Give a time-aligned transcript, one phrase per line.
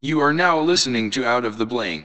[0.00, 2.04] You are now listening to Out of the Blank.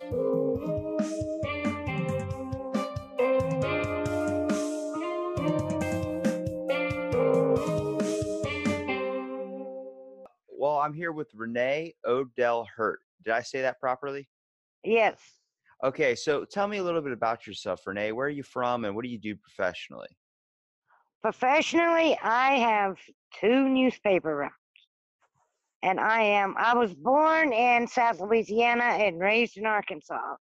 [10.49, 13.01] Well, I'm here with Renee Odell Hert.
[13.23, 14.27] Did I say that properly?
[14.83, 15.19] Yes.
[15.83, 18.11] Okay, so tell me a little bit about yourself, Renee.
[18.11, 20.09] Where are you from and what do you do professionally?
[21.21, 22.97] Professionally, I have
[23.39, 24.62] two newspaper routes.
[25.83, 30.35] And I am I was born in South Louisiana and raised in Arkansas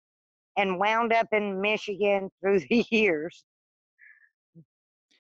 [0.58, 3.46] and wound up in Michigan through the years.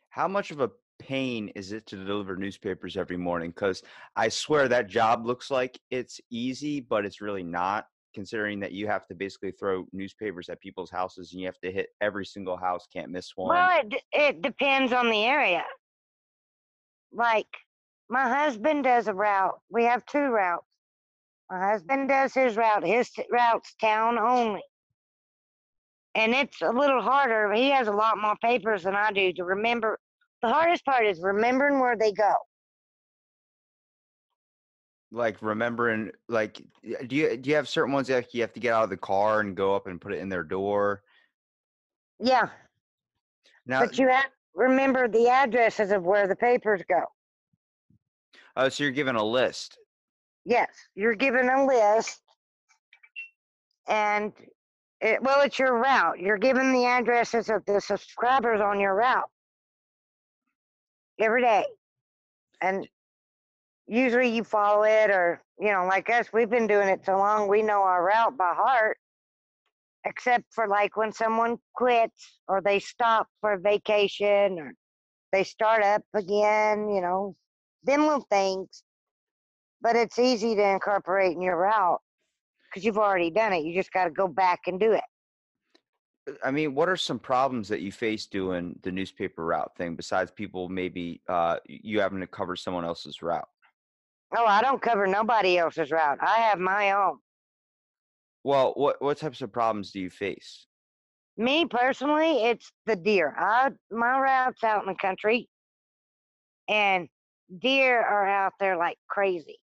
[0.09, 0.69] How much of a
[0.99, 3.51] pain is it to deliver newspapers every morning?
[3.51, 3.81] Because
[4.17, 8.87] I swear that job looks like it's easy, but it's really not, considering that you
[8.87, 12.57] have to basically throw newspapers at people's houses and you have to hit every single
[12.57, 13.55] house, can't miss one.
[13.55, 15.63] Well, it, it depends on the area.
[17.13, 17.47] Like
[18.09, 19.59] my husband does a route.
[19.69, 20.65] We have two routes.
[21.49, 22.83] My husband does his route.
[22.85, 24.63] His t- route's town only.
[26.15, 27.53] And it's a little harder.
[27.53, 29.99] He has a lot more papers than I do to remember.
[30.41, 32.33] The hardest part is remembering where they go.
[35.11, 36.61] like remembering like
[37.07, 38.97] do you do you have certain ones that you have to get out of the
[38.97, 41.03] car and go up and put it in their door?
[42.19, 42.49] Yeah,
[43.65, 47.05] Now but you have to remember the addresses of where the papers go.
[48.59, 49.77] Oh so you're given a list.
[50.45, 52.21] Yes, you're given a list,
[53.87, 54.33] and
[55.01, 56.19] it, well, it's your route.
[56.19, 59.29] You're given the addresses of the subscribers on your route
[61.19, 61.65] every day,
[62.61, 62.87] and
[63.87, 67.47] usually you follow it, or you know, like us, we've been doing it so long,
[67.47, 68.97] we know our route by heart.
[70.05, 74.73] Except for like when someone quits, or they stop for vacation, or
[75.33, 77.35] they start up again, you know,
[77.83, 78.83] them little things
[79.81, 82.01] but it's easy to incorporate in your route
[82.69, 83.63] because you've already done it.
[83.63, 85.03] You just got to go back and do it.
[86.29, 89.95] Uh, I mean, what are some problems that you face doing the newspaper route thing
[89.95, 93.47] besides people maybe uh you having to cover someone else's route?
[94.35, 96.19] Oh, I don't cover nobody else's route.
[96.21, 97.17] I have my own.
[98.43, 100.65] Well, what what types of problems do you face?
[101.37, 103.33] Me personally, it's the deer.
[103.37, 105.47] I my route's out in the country,
[106.67, 107.07] and
[107.57, 109.59] deer are out there like crazy.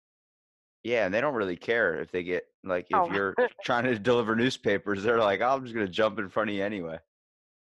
[0.83, 3.11] Yeah, and they don't really care if they get like if Oh.
[3.13, 6.55] you're trying to deliver newspapers, they're like, "Oh, I'm just gonna jump in front of
[6.55, 6.99] you anyway.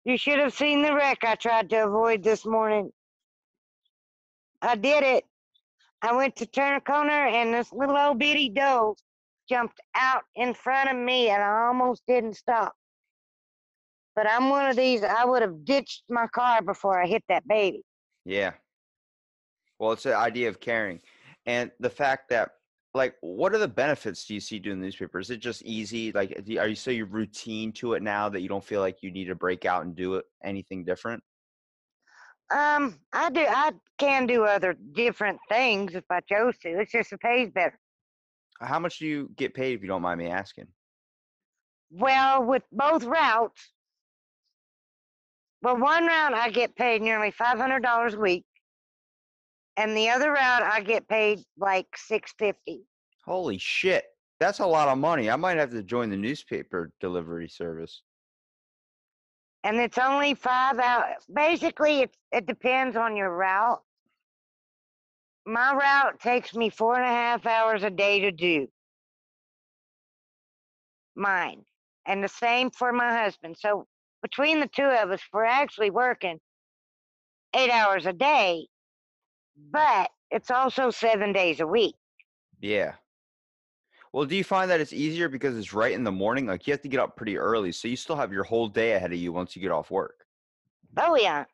[0.04, 2.90] You should have seen the wreck I tried to avoid this morning.
[4.60, 5.24] I did it.
[6.02, 8.96] I went to turn a corner and this little old bitty doe
[9.48, 12.74] jumped out in front of me and I almost didn't stop.
[14.16, 17.46] But I'm one of these, I would have ditched my car before I hit that
[17.46, 17.82] baby.
[18.24, 18.52] Yeah.
[19.82, 21.00] Well, it's the idea of caring,
[21.44, 22.52] and the fact that
[22.94, 25.18] like, what are the benefits do you see doing the newspaper?
[25.18, 26.12] Is it just easy?
[26.12, 29.10] Like, are you so you routine to it now that you don't feel like you
[29.10, 31.20] need to break out and do it anything different?
[32.52, 36.78] Um, I do, I can do other different things if I chose to.
[36.78, 37.76] It's just it pays better.
[38.60, 40.68] How much do you get paid if you don't mind me asking?
[41.90, 43.72] Well, with both routes,
[45.60, 48.44] well, one route I get paid nearly five hundred dollars a week,
[49.76, 52.82] and the other route I get paid like six fifty.
[53.24, 54.04] Holy shit,
[54.40, 55.30] that's a lot of money.
[55.30, 58.02] I might have to join the newspaper delivery service.
[59.64, 61.24] And it's only five hours.
[61.32, 63.82] Basically, it's it depends on your route.
[65.46, 68.68] My route takes me four and a half hours a day to do.
[71.14, 71.64] Mine,
[72.06, 73.56] and the same for my husband.
[73.58, 73.86] So
[74.22, 76.38] between the two of us, we're actually working
[77.54, 78.66] eight hours a day,
[79.70, 81.94] but it's also seven days a week.
[82.60, 82.94] Yeah.
[84.12, 86.46] Well, do you find that it's easier because it's right in the morning?
[86.46, 88.92] Like you have to get up pretty early, so you still have your whole day
[88.92, 90.24] ahead of you once you get off work.
[90.98, 91.44] Oh yeah,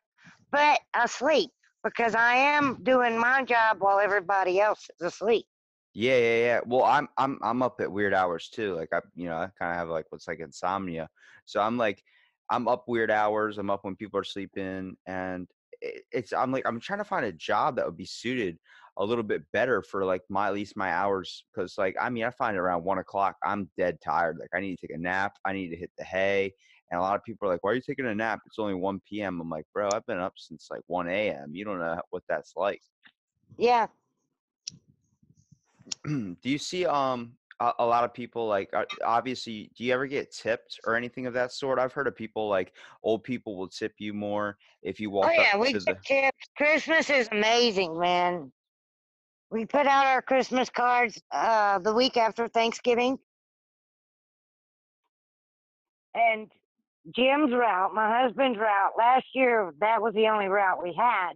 [0.50, 1.50] but I sleep
[1.84, 5.46] because I am doing my job while everybody else is asleep.
[5.94, 6.60] Yeah, yeah, yeah.
[6.66, 8.74] Well, I'm I'm I'm up at weird hours too.
[8.74, 11.08] Like I, you know, I kind of have like what's like insomnia.
[11.46, 12.02] So I'm like,
[12.50, 13.58] I'm up weird hours.
[13.58, 15.46] I'm up when people are sleeping, and
[15.80, 18.58] it's I'm like I'm trying to find a job that would be suited
[18.98, 21.44] a little bit better for like my at least my hours.
[21.54, 24.38] Because like I mean, I find around one o'clock I'm dead tired.
[24.38, 25.34] Like I need to take a nap.
[25.44, 26.52] I need to hit the hay.
[26.90, 28.40] And a lot of people are like, "Why are you taking a nap?
[28.46, 31.50] It's only 1 p.m." I'm like, "Bro, I've been up since like 1 a.m.
[31.54, 32.80] You don't know what that's like."
[33.58, 33.88] Yeah,
[36.06, 40.06] do you see um a, a lot of people like uh, obviously do you ever
[40.06, 42.72] get tipped or anything of that sort i've heard of people like
[43.02, 46.02] old people will tip you more if you walk Oh yeah, up we the get
[46.04, 46.48] tips.
[46.56, 48.52] Christmas is amazing, man.
[49.50, 53.18] We put out our Christmas cards uh, the week after Thanksgiving,
[56.14, 56.50] and
[57.14, 58.92] Jim's route, my husband's route.
[58.98, 61.32] Last year, that was the only route we had.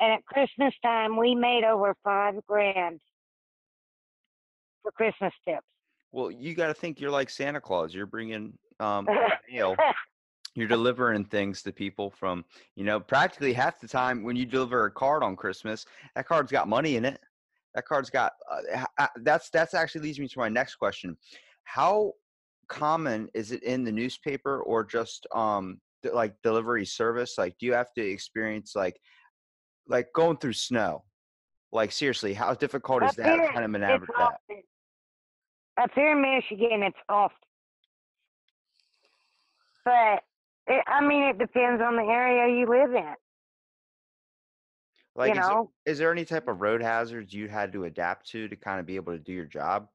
[0.00, 3.00] And at Christmas time, we made over five grand
[4.82, 5.66] for Christmas tips.
[6.12, 7.94] Well, you got to think you're like Santa Claus.
[7.94, 9.08] You're bringing um,
[9.50, 9.76] mail.
[10.54, 12.44] You're delivering things to people from,
[12.76, 16.52] you know, practically half the time when you deliver a card on Christmas, that card's
[16.52, 17.18] got money in it.
[17.74, 18.32] That card's got.
[18.50, 21.16] Uh, uh, that's that's actually leads me to my next question.
[21.64, 22.12] How
[22.68, 25.80] common is it in the newspaper or just um
[26.12, 27.38] like delivery service?
[27.38, 29.00] Like, do you have to experience like
[29.88, 31.04] like going through snow?
[31.72, 33.38] Like seriously, how difficult is that?
[33.38, 34.34] here, Kind of it's maneuver that.
[35.80, 37.36] Up here in Michigan, it's often.
[39.84, 40.22] But
[40.66, 43.14] it, I mean, it depends on the area you live in.
[45.14, 47.84] Like, you is, there, know, is there any type of road hazards you had to
[47.84, 49.88] adapt to to kind of be able to do your job?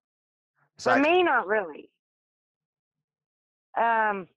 [0.78, 1.90] for Besides- me, not really.
[3.78, 4.28] Um,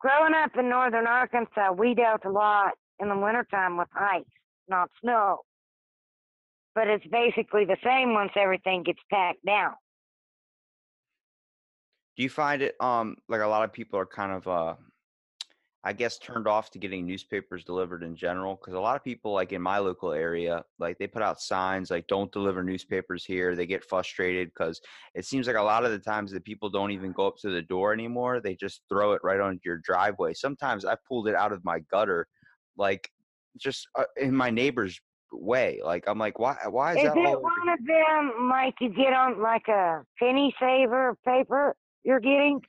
[0.00, 4.24] growing up in northern Arkansas, we dealt a lot in the wintertime with ice,
[4.68, 5.42] not snow.
[6.74, 9.74] But it's basically the same once everything gets packed down.
[12.16, 14.74] Do you find it um like a lot of people are kind of uh
[15.84, 18.56] I guess turned off to getting newspapers delivered in general?
[18.56, 21.92] Because a lot of people like in my local area like they put out signs
[21.92, 23.54] like don't deliver newspapers here.
[23.54, 24.80] They get frustrated because
[25.14, 27.50] it seems like a lot of the times that people don't even go up to
[27.50, 30.34] the door anymore they just throw it right on your driveway.
[30.34, 32.26] Sometimes i pulled it out of my gutter
[32.76, 33.08] like
[33.56, 35.80] just uh, in my neighbor's way.
[35.84, 39.12] Like i'm like why why is, Is that it one of them like you get
[39.12, 41.76] on like a penny saver paper
[42.06, 42.62] you're getting?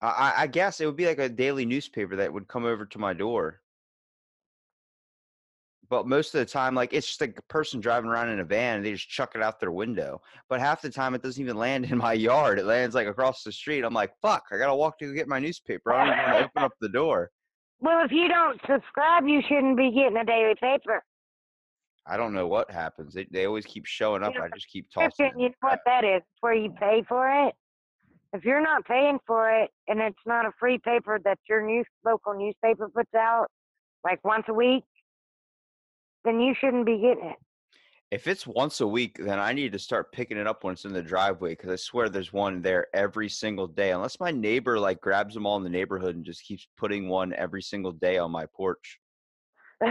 [0.00, 2.98] I, I- guess it would be like a daily newspaper that would come over to
[2.98, 3.60] my door.
[5.88, 8.76] But most of the time, like it's just a person driving around in a van
[8.76, 10.20] and they just chuck it out their window.
[10.48, 12.58] But half the time, it doesn't even land in my yard.
[12.58, 13.82] It lands like across the street.
[13.84, 15.92] I'm like, fuck, I gotta walk to get my newspaper.
[15.92, 17.30] I don't even want to open up the door.
[17.80, 21.02] Well, if you don't subscribe, you shouldn't be getting a daily paper.
[22.06, 23.14] I don't know what happens.
[23.14, 24.34] They they always keep showing up.
[24.40, 25.32] I just keep tossing.
[25.36, 26.18] You know what that is?
[26.18, 27.54] It's where you pay for it.
[28.34, 31.86] If you're not paying for it and it's not a free paper that your news
[32.04, 33.46] local newspaper puts out
[34.04, 34.84] like once a week,
[36.24, 37.36] then you shouldn't be getting it.
[38.10, 40.84] If it's once a week, then I need to start picking it up when it's
[40.84, 43.92] in the driveway because I swear there's one there every single day.
[43.92, 47.32] Unless my neighbor like grabs them all in the neighborhood and just keeps putting one
[47.32, 49.00] every single day on my porch.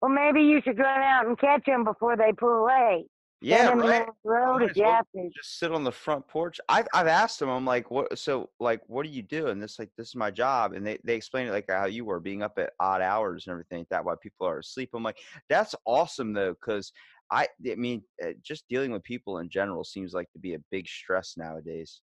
[0.00, 3.06] well, maybe you should run out and catch them before they pull away.
[3.40, 4.08] Yeah, Stand in the right.
[4.24, 5.00] road if well.
[5.32, 6.60] Just sit on the front porch.
[6.68, 7.48] I've I've asked them.
[7.48, 8.18] I'm like, what?
[8.18, 9.46] So like, what do you do?
[9.46, 10.72] And this like, this is my job.
[10.72, 13.52] And they they explain it like how you were being up at odd hours and
[13.52, 14.04] everything like that.
[14.04, 14.90] Why people are asleep.
[14.92, 15.18] I'm like,
[15.48, 16.90] that's awesome though, because
[17.30, 20.60] I I mean, uh, just dealing with people in general seems like to be a
[20.72, 22.00] big stress nowadays.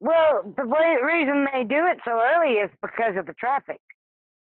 [0.00, 3.80] Well, the way, reason they do it so early is because of the traffic.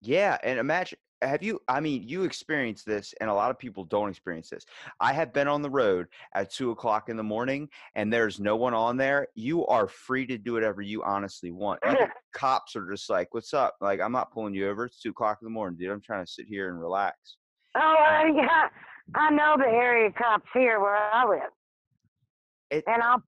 [0.01, 3.85] Yeah, and imagine have you I mean, you experience this and a lot of people
[3.85, 4.65] don't experience this.
[5.01, 8.57] I have been on the road at two o'clock in the morning and there's no
[8.57, 9.29] one on there.
[9.35, 11.81] You are free to do whatever you honestly want.
[11.87, 13.77] Even cops are just like, What's up?
[13.81, 14.87] Like, I'm not pulling you over.
[14.87, 15.91] It's two o'clock in the morning, dude.
[15.91, 17.17] I'm trying to sit here and relax.
[17.75, 18.69] Oh, uh, yeah.
[19.15, 21.51] I know the area cops here where I live.
[22.71, 23.23] It- and I'll,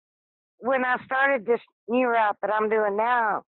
[0.59, 3.43] when I started this new route that I'm doing now,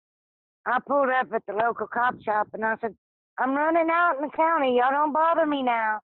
[0.66, 2.94] I pulled up at the local cop shop and I said,
[3.38, 4.76] I'm running out in the county.
[4.76, 6.00] Y'all don't bother me now.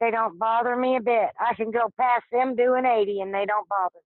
[0.00, 1.28] They don't bother me a bit.
[1.38, 4.00] I can go past them doing 80 and they don't bother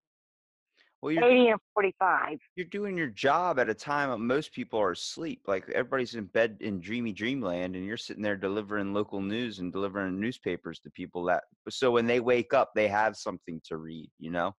[1.00, 2.38] Well, you're 80 and 45.
[2.56, 5.42] you're doing your job at a time when most people are asleep.
[5.46, 9.72] Like everybody's in bed in dreamy dreamland, and you're sitting there delivering local news and
[9.72, 14.10] delivering newspapers to people that so when they wake up, they have something to read.
[14.18, 14.54] You know.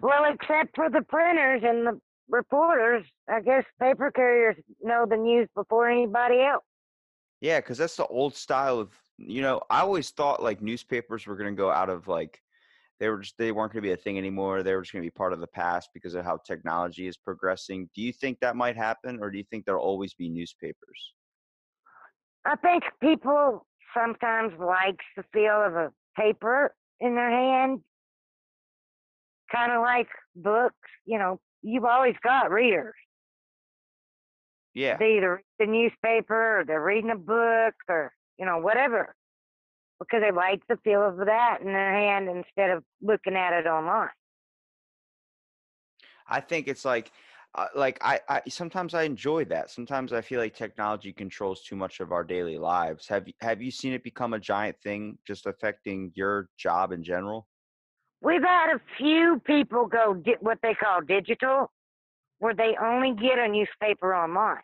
[0.00, 5.48] Well, except for the printers and the reporters, I guess paper carriers know the news
[5.54, 6.64] before anybody else.
[7.40, 9.60] Yeah, because that's the old style of you know.
[9.70, 12.40] I always thought like newspapers were going to go out of like
[12.98, 14.62] they were just they weren't going to be a thing anymore.
[14.62, 17.16] They were just going to be part of the past because of how technology is
[17.16, 17.90] progressing.
[17.94, 21.14] Do you think that might happen, or do you think there'll always be newspapers?
[22.44, 27.80] I think people sometimes likes the feel of a paper in their hand,
[29.52, 30.76] kind of like books.
[31.04, 32.94] You know, you've always got readers.
[34.76, 39.14] Yeah, They either read the newspaper or they're reading a book or you know whatever,
[39.98, 43.66] because they like the feel of that in their hand instead of looking at it
[43.66, 44.10] online.
[46.28, 47.10] I think it's like.
[47.54, 49.70] Uh, like I, I sometimes I enjoy that.
[49.70, 53.08] Sometimes I feel like technology controls too much of our daily lives.
[53.08, 57.02] Have you have you seen it become a giant thing, just affecting your job in
[57.02, 57.48] general?
[58.20, 61.70] We've had a few people go di- what they call digital,
[62.38, 64.62] where they only get a newspaper online.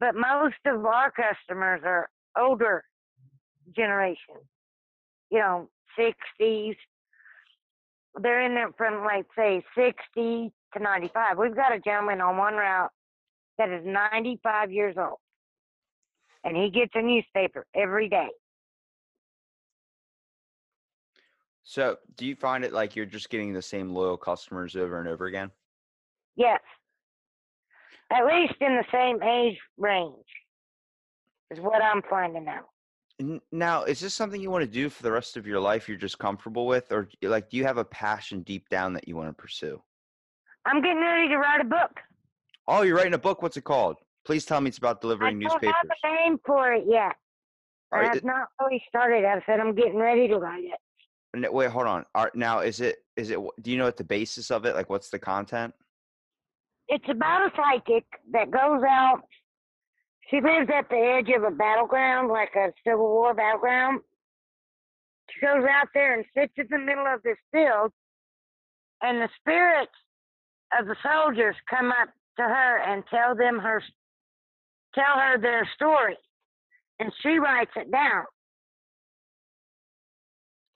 [0.00, 2.84] But most of our customers are older
[3.74, 4.34] generation,
[5.30, 5.68] you know,
[5.98, 6.76] 60s.
[8.20, 11.38] They're in there from, like, say, 60 to 95.
[11.38, 12.90] We've got a gentleman on one route
[13.58, 15.18] that is 95 years old,
[16.44, 18.28] and he gets a newspaper every day.
[21.64, 25.08] So, do you find it like you're just getting the same loyal customers over and
[25.08, 25.50] over again?
[26.36, 26.60] Yes.
[28.12, 30.14] At least in the same age range
[31.50, 32.68] is what I'm finding out.
[33.52, 35.88] Now, is this something you want to do for the rest of your life?
[35.88, 39.16] You're just comfortable with, or like, do you have a passion deep down that you
[39.16, 39.80] want to pursue?
[40.66, 42.00] I'm getting ready to write a book.
[42.68, 43.42] Oh, you're writing a book.
[43.42, 43.96] What's it called?
[44.24, 45.74] Please tell me it's about delivering I don't newspapers.
[45.82, 47.12] have a name for it yet.
[47.92, 49.24] All I've not really started.
[49.24, 51.52] I said I'm getting ready to write it.
[51.52, 52.04] wait, hold on.
[52.14, 52.98] Are, now, is it?
[53.16, 53.38] Is it?
[53.60, 54.74] Do you know what the basis of it?
[54.74, 55.74] Like, what's the content?
[56.92, 59.22] It's about a psychic that goes out.
[60.28, 64.00] She lives at the edge of a battleground, like a Civil War battleground.
[65.30, 67.92] She goes out there and sits in the middle of this field,
[69.00, 69.92] and the spirits
[70.78, 73.82] of the soldiers come up to her and tell them her,
[74.94, 76.18] tell her their story,
[77.00, 78.24] and she writes it down.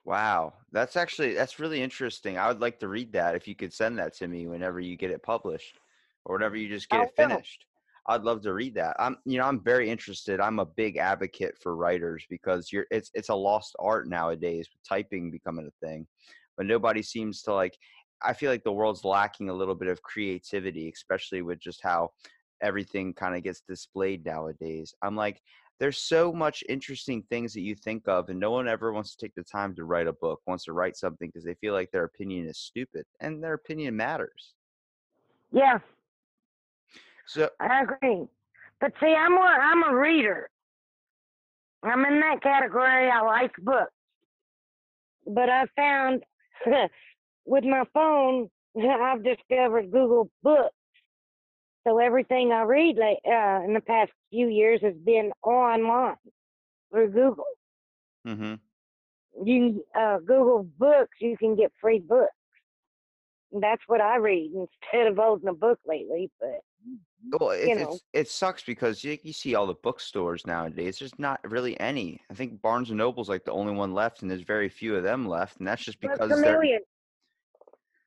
[0.07, 2.39] Wow, that's actually that's really interesting.
[2.39, 4.97] I would like to read that if you could send that to me whenever you
[4.97, 5.79] get it published
[6.27, 7.29] or whatever you just get I it will.
[7.29, 7.65] finished.
[8.09, 8.95] I'd love to read that.
[8.99, 10.41] I'm you know, I'm very interested.
[10.41, 14.83] I'm a big advocate for writers because you're it's it's a lost art nowadays with
[14.89, 16.07] typing becoming a thing.
[16.57, 17.77] But nobody seems to like
[18.23, 22.11] I feel like the world's lacking a little bit of creativity, especially with just how
[22.63, 24.95] everything kind of gets displayed nowadays.
[25.03, 25.41] I'm like
[25.79, 29.27] there's so much interesting things that you think of and no one ever wants to
[29.27, 31.91] take the time to write a book wants to write something because they feel like
[31.91, 34.55] their opinion is stupid and their opinion matters
[35.53, 35.81] Yeah,
[37.27, 38.27] so I agree.
[38.81, 40.49] But see, I'm a, I'm a reader.
[41.83, 43.11] I'm in that category.
[43.11, 43.93] I like books.
[45.27, 46.25] But I found
[47.47, 50.75] with my phone, I've discovered Google Books.
[51.87, 56.17] So everything I read like, uh, in the past few years has been online
[56.91, 57.47] through Google.
[58.25, 58.55] hmm
[59.45, 62.33] You uh, Google Books, you can get free books.
[63.53, 66.31] That's what I read instead of holding a book lately.
[66.41, 66.61] But
[67.33, 67.89] well it, You know.
[67.89, 72.21] it's, it sucks because you, you see all the bookstores nowadays there's not really any
[72.31, 75.03] i think barnes and noble's like the only one left and there's very few of
[75.03, 76.81] them left and that's just because a they're,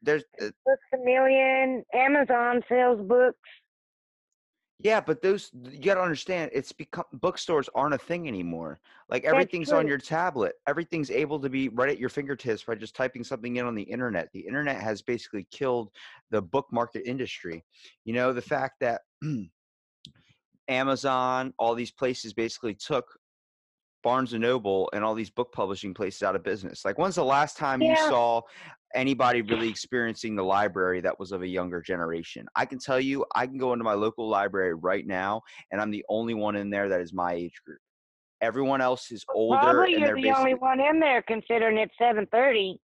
[0.01, 1.83] there's uh, Books a million.
[1.93, 3.37] Amazon sells books.
[4.81, 8.79] Yeah, but those you got to understand it's become bookstores aren't a thing anymore.
[9.09, 10.53] Like everything's on your tablet.
[10.67, 13.83] Everything's able to be right at your fingertips by just typing something in on the
[13.83, 14.29] internet.
[14.31, 15.89] The internet has basically killed
[16.31, 17.65] the book market industry.
[18.05, 18.47] You know, the mm-hmm.
[18.47, 19.01] fact that
[20.69, 23.05] Amazon, all these places basically took
[24.03, 26.85] Barnes and Noble and all these book publishing places out of business.
[26.85, 28.41] Like when's the last time you saw
[28.95, 32.45] anybody really experiencing the library that was of a younger generation?
[32.55, 35.41] I can tell you, I can go into my local library right now
[35.71, 37.79] and I'm the only one in there that is my age group.
[38.41, 42.79] Everyone else is older Probably you're the only one in there, considering it's seven thirty.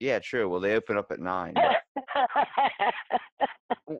[0.00, 0.48] Yeah, true.
[0.48, 1.54] Well, they open up at 9.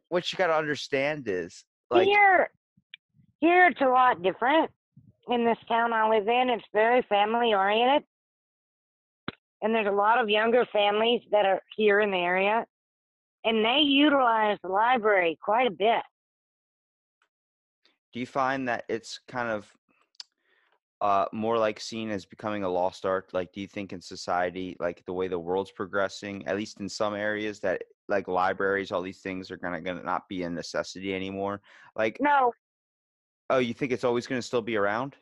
[0.08, 2.50] What you got to understand is like here,
[3.40, 4.70] here it's a lot different.
[5.30, 8.02] In this town I live in, it's very family oriented,
[9.62, 12.66] and there's a lot of younger families that are here in the area,
[13.44, 16.02] and they utilize the library quite a bit.
[18.12, 19.72] do you find that it's kind of
[21.00, 23.32] uh, more like seen as becoming a lost art?
[23.32, 26.88] Like, do you think in society, like the way the world's progressing, at least in
[26.88, 31.14] some areas, that like libraries, all these things are gonna gonna not be a necessity
[31.14, 31.60] anymore?
[31.96, 32.52] Like, No,
[33.50, 35.16] oh, you think it's always gonna still be around?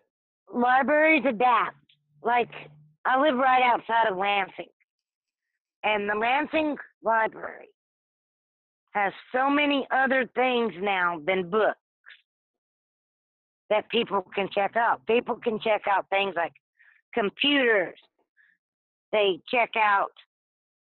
[0.53, 1.77] libraries adapt.
[2.23, 2.51] Like
[3.05, 4.71] I live right outside of Lansing,
[5.85, 7.69] and the Lansing Library
[8.93, 11.77] has so many other things now than books
[13.71, 15.07] that people can check out.
[15.07, 16.53] People can check out things like
[17.15, 17.99] computers.
[19.13, 20.13] They check out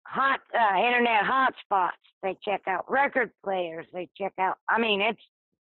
[0.07, 1.90] hot uh, internet hotspots.
[2.23, 3.87] They check out record players.
[3.93, 4.57] They check out.
[4.69, 5.21] I mean, it's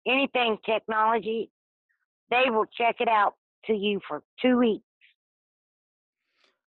[0.08, 1.50] anything technology.
[2.32, 3.36] They will check it out
[3.66, 4.84] to you for two weeks.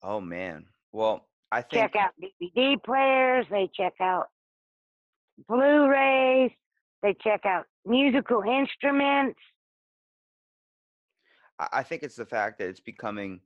[0.01, 0.65] Oh man.
[0.91, 3.45] Well, I think check out DVD players.
[3.50, 4.27] They check out
[5.48, 6.51] Blu-rays.
[7.01, 9.39] They check out musical instruments.
[11.60, 13.39] I I think it's the fact that it's becoming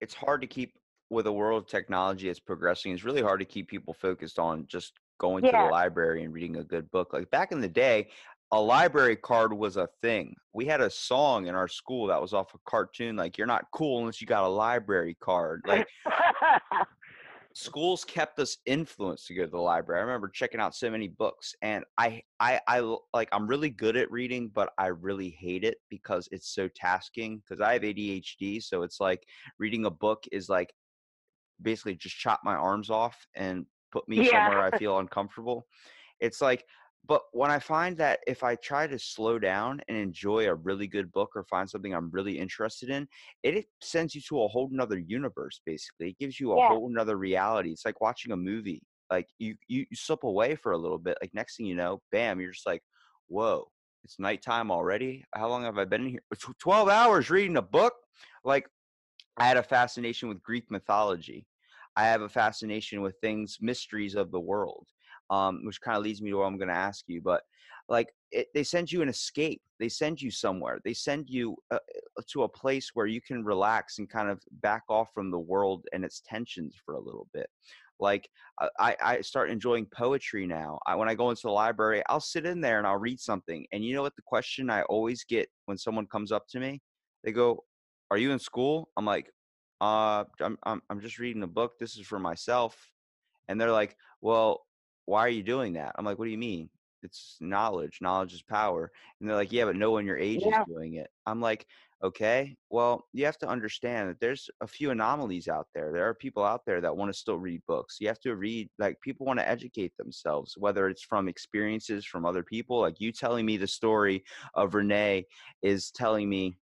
[0.00, 0.74] it's hard to keep
[1.10, 4.66] with a world of technology that's progressing, it's really hard to keep people focused on
[4.66, 7.12] just going to the library and reading a good book.
[7.12, 8.08] Like back in the day,
[8.54, 10.36] a library card was a thing.
[10.52, 13.66] We had a song in our school that was off a cartoon, like "You're not
[13.72, 15.88] cool unless you got a library card." Like
[17.52, 20.00] schools kept us influenced to go to the library.
[20.00, 23.96] I remember checking out so many books, and I I I like I'm really good
[23.96, 27.42] at reading, but I really hate it because it's so tasking.
[27.48, 29.26] Because I have ADHD, so it's like
[29.58, 30.72] reading a book is like
[31.60, 34.46] basically just chop my arms off and put me Yeah.
[34.46, 35.66] somewhere I feel uncomfortable.
[36.20, 36.64] It's like,
[37.06, 40.86] but when I find that if I try to slow down and enjoy a really
[40.86, 43.08] good book or find something I'm really interested in,
[43.42, 45.60] it sends you to a whole nother universe.
[45.66, 46.68] Basically, it gives you a Yeah.
[46.68, 47.70] whole nother reality.
[47.72, 48.82] It's like watching a movie.
[49.10, 51.18] Like you, you, you slip away for a little bit.
[51.20, 52.82] Like next thing you know, bam, you're just like,
[53.26, 53.70] whoa,
[54.02, 55.24] it's nighttime already.
[55.34, 56.22] How long have I been in here?
[56.38, 57.94] Tw- Twelve hours reading a book.
[58.44, 58.68] Like
[59.36, 61.46] I had a fascination with Greek mythology.
[61.96, 64.88] I have a fascination with things, mysteries of the world,
[65.34, 67.20] um, which kind of leads me to what I'm going to ask you.
[67.20, 67.42] But
[67.88, 69.60] like, it, they send you an escape.
[69.80, 70.78] They send you somewhere.
[70.84, 71.78] They send you uh,
[72.18, 75.38] uh, to a place where you can relax and kind of back off from the
[75.38, 77.48] world and its tensions for a little bit.
[77.98, 78.28] Like
[78.60, 80.78] uh, I, I start enjoying poetry now.
[80.86, 83.66] I, when I go into the library, I'll sit in there and I'll read something.
[83.72, 84.16] And you know what?
[84.16, 86.80] The question I always get when someone comes up to me,
[87.22, 87.64] they go,
[88.10, 89.30] "Are you in school?" I'm like,
[89.80, 91.72] "Uh, I'm I'm I'm just reading a book.
[91.78, 92.76] This is for myself."
[93.48, 94.64] And they're like, "Well,
[95.06, 96.70] why are you doing that?" I'm like, "What do you mean?"
[97.02, 97.98] It's knowledge.
[98.00, 98.90] Knowledge is power.
[99.20, 100.46] And they're like, "Yeah, but no one your age Yeah.
[100.46, 101.66] is doing it." I'm like,
[102.02, 105.92] "Okay, well, you have to understand that there's a few anomalies out there.
[105.92, 107.98] There are people out there that want to still read books.
[108.00, 112.24] You have to read like people want to educate themselves, whether it's from experiences from
[112.26, 115.26] other people, like you telling me the story of Renee
[115.62, 116.58] is telling me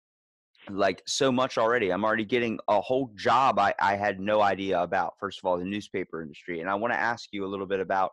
[0.72, 1.92] like so much already.
[1.92, 5.14] I'm already getting a whole job I, I had no idea about.
[5.20, 7.80] First of all, the newspaper industry, and I want to ask you a little bit
[7.80, 8.12] about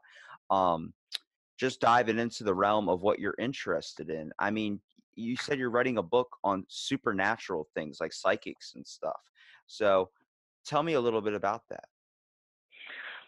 [0.51, 0.93] um,
[1.59, 4.31] just diving into the realm of what you're interested in.
[4.39, 4.81] I mean,
[5.15, 9.21] you said you're writing a book on supernatural things like psychics and stuff.
[9.67, 10.11] So,
[10.67, 11.85] tell me a little bit about that.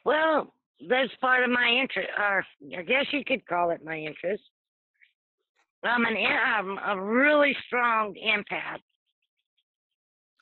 [0.04, 0.52] well,
[0.88, 2.44] that's part of my interest, or
[2.76, 4.42] I guess you could call it my interest.
[5.84, 8.80] I'm an I'm a really strong empath.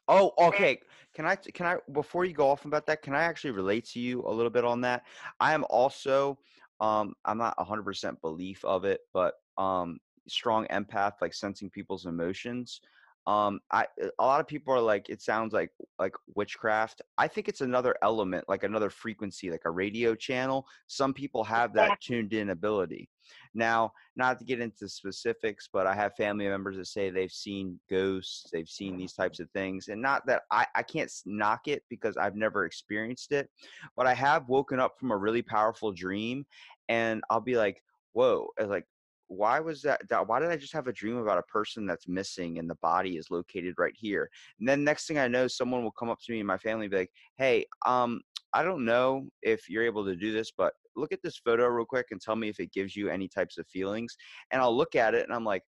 [0.08, 0.80] Oh, okay.
[1.14, 4.00] Can I can I before you go off about that, can I actually relate to
[4.00, 5.04] you a little bit on that?
[5.40, 6.38] I am also
[6.80, 12.80] um I'm not 100% belief of it, but um strong empath like sensing people's emotions.
[13.26, 13.86] Um I
[14.18, 17.02] a lot of people are like it sounds like like witchcraft.
[17.18, 20.66] I think it's another element, like another frequency, like a radio channel.
[20.86, 23.08] Some people have that tuned in ability.
[23.54, 27.80] Now, not to get into specifics, but I have family members that say they've seen
[27.90, 29.88] ghosts, they've seen these types of things.
[29.88, 33.50] And not that I, I can't knock it because I've never experienced it,
[33.96, 36.46] but I have woken up from a really powerful dream
[36.88, 38.86] and I'll be like, whoa, uh, like,
[39.28, 40.00] why was that?
[40.26, 43.16] Why did I just have a dream about a person that's missing and the body
[43.16, 44.30] is located right here?
[44.58, 46.86] And then next thing I know, someone will come up to me and my family
[46.86, 48.20] and be like, hey, um,
[48.52, 51.84] I don't know if you're able to do this, but look at this photo real
[51.84, 54.16] quick and tell me if it gives you any types of feelings.
[54.50, 55.62] And I'll look at it and I'm like,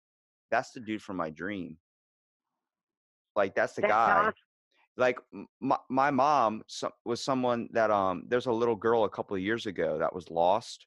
[0.51, 1.79] that's the dude from my dream.
[3.35, 4.21] Like that's the That's guy.
[4.21, 4.35] awesome.
[4.99, 5.19] Like
[5.61, 6.63] my, my mom
[7.05, 10.31] was someone that um there's a little girl a couple of years ago that was
[10.31, 10.87] lost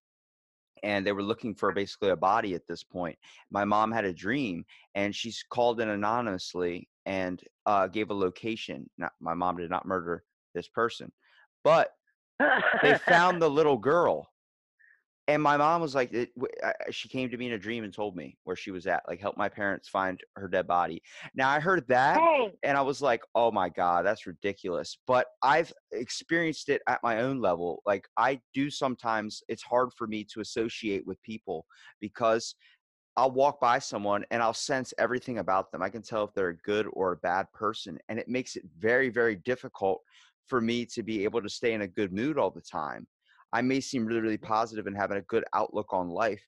[0.84, 3.18] and they were looking for basically a body at this point.
[3.52, 4.66] My mom had a dream
[4.96, 8.90] and she's called in anonymously and uh, gave a location.
[8.98, 11.12] Not, my mom did not murder this person,
[11.64, 11.92] but
[12.82, 14.29] they found the little girl
[15.30, 17.58] and my mom was like it, w- I- I- she came to me in a
[17.58, 20.68] dream and told me where she was at like help my parents find her dead
[20.68, 21.02] body
[21.36, 25.28] now i heard that hey, and i was like oh my god that's ridiculous but
[25.44, 30.24] i've experienced it at my own level like i do sometimes it's hard for me
[30.24, 31.66] to associate with people
[32.02, 32.56] because
[33.18, 35.82] I'll walk by someone and I'll sense everything about them.
[35.82, 38.00] I can tell if they're a good or a bad person.
[38.08, 40.00] And it makes it very, very difficult
[40.46, 43.06] for me to be able to stay in a good mood all the time.
[43.54, 46.46] I may seem really, really positive and having a good outlook on life,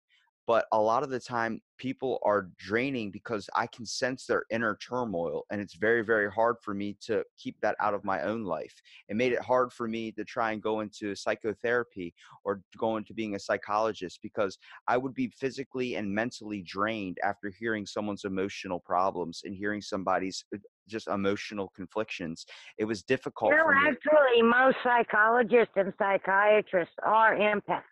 [0.48, 4.78] but a lot of the time people are draining because I can sense their inner
[4.88, 5.44] turmoil.
[5.52, 8.74] And it's very, very hard for me to keep that out of my own life.
[9.08, 13.14] It made it hard for me to try and go into psychotherapy or go into
[13.14, 18.80] being a psychologist because I would be physically and mentally drained after hearing someone's emotional
[18.80, 22.46] problems and hearing somebody's uh, just emotional conflictions.
[22.78, 27.84] It was difficult no, actually, most psychologists and psychiatrists are empaths.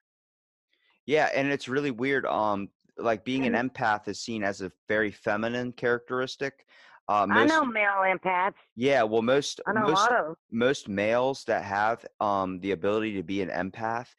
[1.06, 2.26] Yeah, and it's really weird.
[2.26, 6.66] Um, like being an empath is seen as a very feminine characteristic.
[7.08, 8.54] Uh, I know male empaths.
[8.76, 10.36] yeah, well, most I know a most lot of.
[10.52, 14.10] most males that have um the ability to be an empath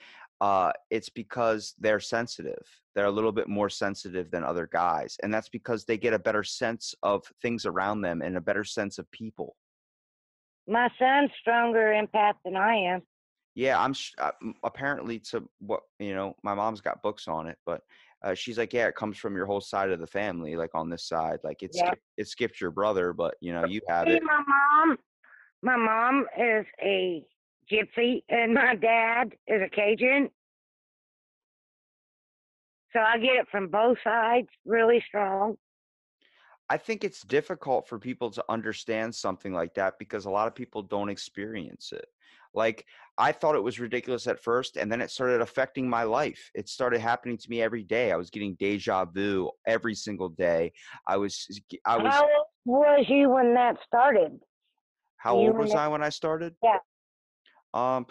[0.41, 5.33] uh it's because they're sensitive they're a little bit more sensitive than other guys and
[5.33, 8.99] that's because they get a better sense of things around them and a better sense
[8.99, 9.57] of people
[10.67, 13.03] My son's stronger empath than I am.
[13.55, 14.31] yeah i'm sh- uh,
[14.65, 17.83] apparently to what you know my mom's got books on it but
[18.23, 20.89] uh, she's like yeah it comes from your whole side of the family like on
[20.91, 21.95] this side like it, Yeah.
[22.17, 24.99] it skipped your brother but you know you have it my mom,
[25.63, 27.25] my mom is a
[27.71, 30.31] gypsy, and my dad is a Cajun.
[32.93, 35.57] So I get it from both sides, really strong.
[36.69, 40.55] I think it's difficult for people to understand something like that because a lot of
[40.55, 42.07] people don't experience it.
[42.55, 42.85] Like
[43.19, 46.51] I thought it was ridiculous at first and then it started affecting my life.
[46.55, 48.13] It started happening to me every day.
[48.13, 50.73] I was getting deja vu every single day.
[51.07, 54.39] I was I was How old was you when that started?
[55.17, 56.55] how you old was I when I started?
[56.63, 56.79] Yeah.
[57.75, 58.07] Um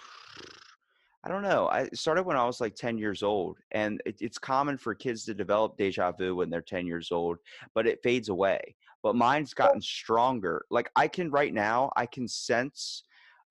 [1.23, 1.67] I don't know.
[1.67, 5.25] I started when I was like 10 years old and it, it's common for kids
[5.25, 7.39] to develop deja vu when they're 10 years old,
[7.75, 8.75] but it fades away.
[9.03, 10.65] But mine's gotten stronger.
[10.69, 13.03] Like I can right now, I can sense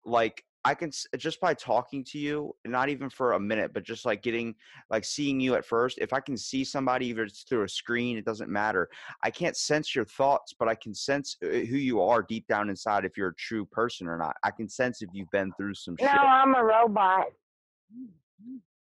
[0.05, 4.05] like I can just by talking to you, not even for a minute, but just
[4.05, 4.55] like getting
[4.91, 5.99] like seeing you at first.
[5.99, 8.89] If I can see somebody, even it's through a screen, it doesn't matter.
[9.23, 12.71] I can't sense your thoughts, but I can sense uh, who you are deep down
[12.71, 13.05] inside.
[13.05, 15.97] If you're a true person or not, I can sense if you've been through some
[16.01, 16.19] No, shit.
[16.19, 17.27] I'm a robot.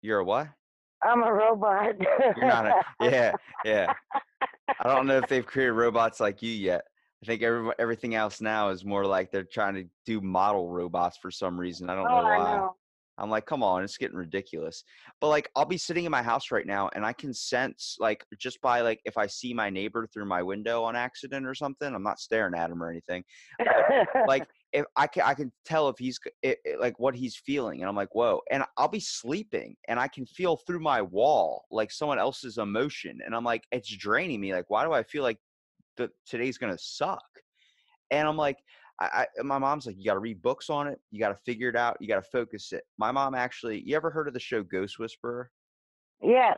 [0.01, 0.49] You're a what?
[1.01, 1.95] I'm a robot.
[2.37, 3.93] You're not a yeah, yeah.
[4.79, 6.83] I don't know if they've created robots like you yet.
[7.23, 11.17] I think every, everything else now is more like they're trying to do model robots
[11.21, 11.89] for some reason.
[11.89, 12.57] I don't oh, know why.
[12.57, 12.75] know.
[13.17, 14.83] I'm like, come on, it's getting ridiculous.
[15.21, 18.25] But like, I'll be sitting in my house right now, and I can sense, like,
[18.37, 21.93] just by like, if I see my neighbor through my window on accident or something,
[21.93, 23.23] I'm not staring at him or anything.
[24.27, 27.79] Like, if I can, I can tell if he's it, it- like what he's feeling,
[27.81, 28.41] and I'm like, whoa.
[28.51, 33.19] And I'll be sleeping, and I can feel through my wall like someone else's emotion,
[33.25, 34.53] and I'm like, it's draining me.
[34.53, 35.37] Like, why do I feel like
[35.97, 37.23] the, today's gonna suck?
[38.11, 38.57] And I'm like,
[38.99, 40.99] I, I my mom's like, you got to read books on it.
[41.11, 41.97] You got to figure it out.
[41.99, 42.83] You got to focus it.
[42.97, 45.51] My mom actually, you ever heard of the show Ghost Whisperer?
[46.21, 46.57] yes.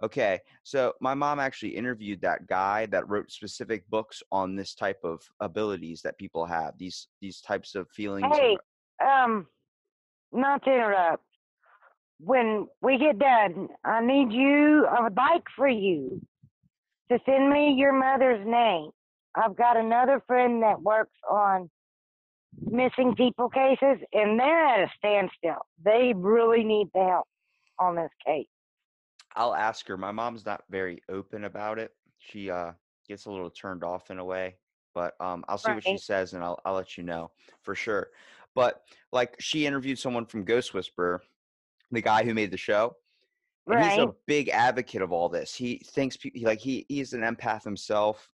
[0.00, 5.00] Okay, so my mom actually interviewed that guy that wrote specific books on this type
[5.02, 6.78] of abilities that people have.
[6.78, 8.36] These these types of feelings.
[8.36, 8.56] Hey,
[9.04, 9.48] um,
[10.30, 11.24] not to interrupt.
[12.20, 16.20] When we get done, I need you, I would like for you
[17.10, 18.90] to send me your mother's name.
[19.34, 21.70] I've got another friend that works on
[22.60, 25.66] missing people cases, and they're at a standstill.
[25.84, 27.26] They really need the help
[27.78, 28.46] on this case.
[29.36, 29.96] I'll ask her.
[29.96, 31.92] My mom's not very open about it.
[32.18, 32.72] She uh
[33.06, 34.56] gets a little turned off in a way,
[34.94, 37.30] but um I'll see what she says and I'll I'll let you know
[37.62, 38.08] for sure.
[38.54, 41.22] But like she interviewed someone from Ghost Whisperer,
[41.92, 42.96] the guy who made the show.
[43.68, 45.54] And he's a big advocate of all this.
[45.54, 48.30] He thinks pe- he- like he he's an empath himself.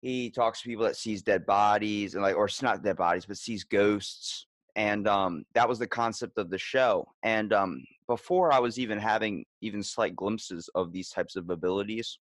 [0.00, 3.26] He talks to people that sees dead bodies and like or it's not dead bodies,
[3.26, 4.46] but sees ghosts.
[4.76, 7.06] And um that was the concept of the show.
[7.22, 12.18] And um before I was even having even slight glimpses of these types of abilities,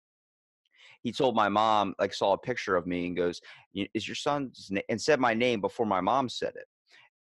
[1.01, 3.41] he told my mom, like saw a picture of me and goes,
[3.93, 6.67] "Is your son's name?" and said my name before my mom said it.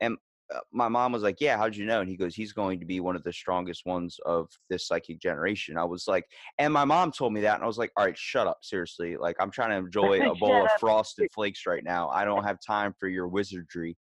[0.01, 0.17] And
[0.55, 2.87] Uh, my mom was like, "Yeah, how'd you know?" And he goes, "He's going to
[2.87, 6.25] be one of the strongest ones of this psychic generation." I was like,
[6.59, 9.17] and my mom told me that, and I was like, "All right, shut up, seriously.
[9.17, 12.09] Like, I'm trying to enjoy a bowl of frosted flakes right now.
[12.09, 13.97] I don't have time for your wizardry."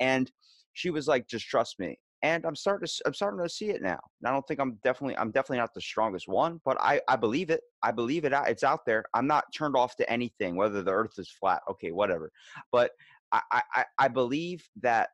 [0.00, 0.30] And
[0.72, 3.82] she was like, "Just trust me." And I'm starting to, I'm starting to see it
[3.82, 4.00] now.
[4.20, 7.14] And I don't think I'm definitely, I'm definitely not the strongest one, but I, I
[7.16, 7.60] believe it.
[7.82, 8.32] I believe it.
[8.32, 9.04] out- It's out there.
[9.14, 11.60] I'm not turned off to anything, whether the Earth is flat.
[11.70, 12.32] Okay, whatever.
[12.72, 12.92] But
[13.32, 13.42] I,
[13.74, 15.10] I- I believe that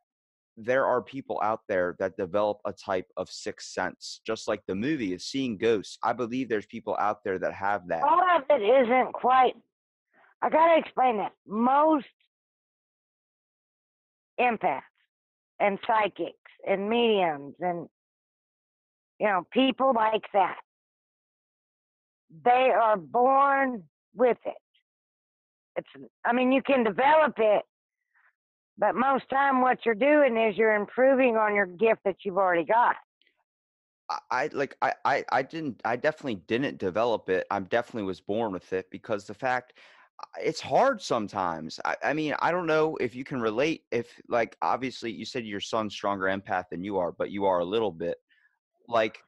[0.56, 4.74] there are people out there that develop a type of sixth sense, just like the
[4.74, 5.98] movie is seeing ghosts.
[6.02, 8.02] I believe there's people out there that have that.
[8.02, 9.54] Part of it isn't quite.
[10.42, 11.32] I gotta explain that.
[11.46, 12.06] Most
[14.40, 14.82] empaths
[15.60, 16.36] and psychics
[16.68, 17.88] and mediums and
[19.18, 20.56] you know people like that,
[22.44, 23.84] they are born
[24.14, 24.54] with it.
[25.76, 25.88] It's.
[26.24, 27.62] I mean, you can develop it,
[28.78, 32.64] but most time what you're doing is you're improving on your gift that you've already
[32.64, 32.96] got.
[34.30, 37.46] I, like I, I I didn't I definitely didn't develop it.
[37.50, 39.74] I definitely was born with it because the fact
[40.40, 41.80] it's hard sometimes.
[41.84, 45.46] I, I mean, I don't know if you can relate if like obviously you said
[45.46, 48.18] your son's stronger empath than you are, but you are a little bit.
[48.86, 49.22] Like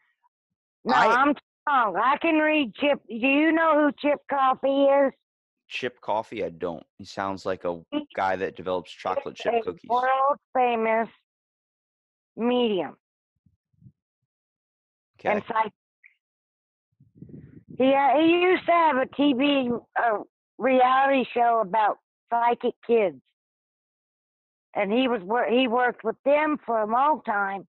[0.85, 1.97] No, I- I'm strong.
[1.97, 3.01] I can read Chip.
[3.09, 5.13] Do you know who Chip Coffey is?
[5.69, 6.45] Chip Coffey?
[6.45, 6.85] I don't.
[6.99, 7.81] He sounds like a
[8.15, 9.91] guy that develops chocolate chip cookies.
[9.91, 11.09] world famous
[12.37, 12.97] medium
[15.21, 15.31] Okay.
[15.31, 15.73] and psychic.
[17.79, 20.19] He uh, he used to have a TV uh,
[20.59, 21.99] reality show about
[22.31, 23.17] psychic kids,
[24.75, 27.67] and he was he worked with them for a long time,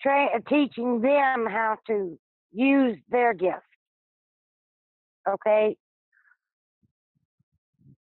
[0.00, 2.18] tra- uh, teaching them how to
[2.52, 3.62] use their gift.
[5.28, 5.76] Okay.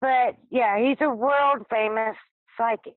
[0.02, 2.16] But yeah, he's a world famous
[2.58, 2.96] psychic.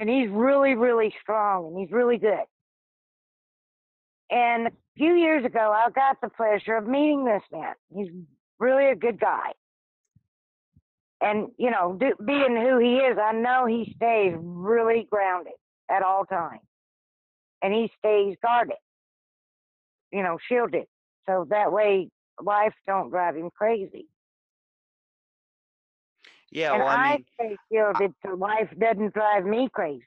[0.00, 2.46] And he's really, really strong and he's really good.
[4.30, 7.74] And a few years ago, I got the pleasure of meeting this man.
[7.94, 8.08] He's
[8.58, 9.52] really a good guy.
[11.20, 15.54] And, you know, do, being who he is, I know he stays really grounded
[15.90, 16.62] at all times.
[17.62, 18.76] And he stays guarded,
[20.10, 20.86] you know, shielded.
[21.26, 22.08] So that way
[22.40, 24.06] life don't drive him crazy.
[26.50, 30.02] Yeah, and well, I mean, stay shielded so life doesn't drive me crazy.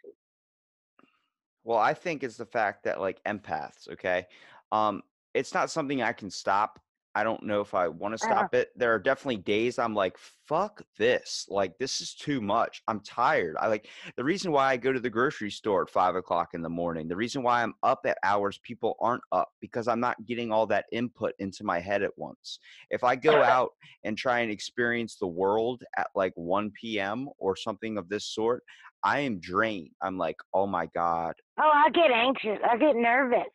[1.63, 4.25] well, I think it's the fact that like empaths, okay,
[4.71, 5.01] um,
[5.34, 6.80] it's not something I can stop.
[7.13, 8.36] I don't know if I want to Uh-huh.
[8.36, 8.69] stop it.
[8.76, 11.45] There are definitely days I'm like, fuck this.
[11.50, 12.82] Like, this is too much.
[12.88, 13.56] I'm tired.
[13.60, 16.62] I like the reason why I go to the grocery store at five o'clock in
[16.62, 20.26] the morning, the reason why I'm up at hours people aren't up because I'm not
[20.26, 22.60] getting all that input into my head at once.
[22.89, 23.71] If I go out
[24.04, 27.30] and try and experience the world at like 1 p.m.
[27.38, 28.63] or something of this sort,
[29.04, 29.91] I am drained.
[30.02, 32.58] I'm like, oh my God, Oh, I get anxious.
[32.67, 33.47] I get nervous.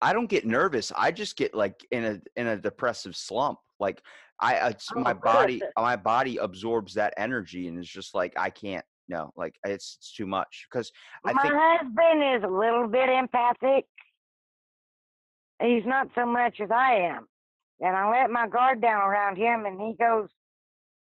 [0.00, 0.92] I don't get nervous.
[0.96, 3.58] I just get like in a in a depressive slump.
[3.80, 4.02] Like
[4.40, 8.50] I, it's, Oh, my body, my body absorbs that energy, and it's just like I
[8.50, 8.84] can't.
[9.08, 10.66] No, like it's, it's too much.
[10.70, 10.92] Because
[11.24, 13.86] I My think, husband is a little bit empathic.
[15.60, 17.26] He's not so much as I am.
[17.80, 20.28] And I let my guard down around him, and he goes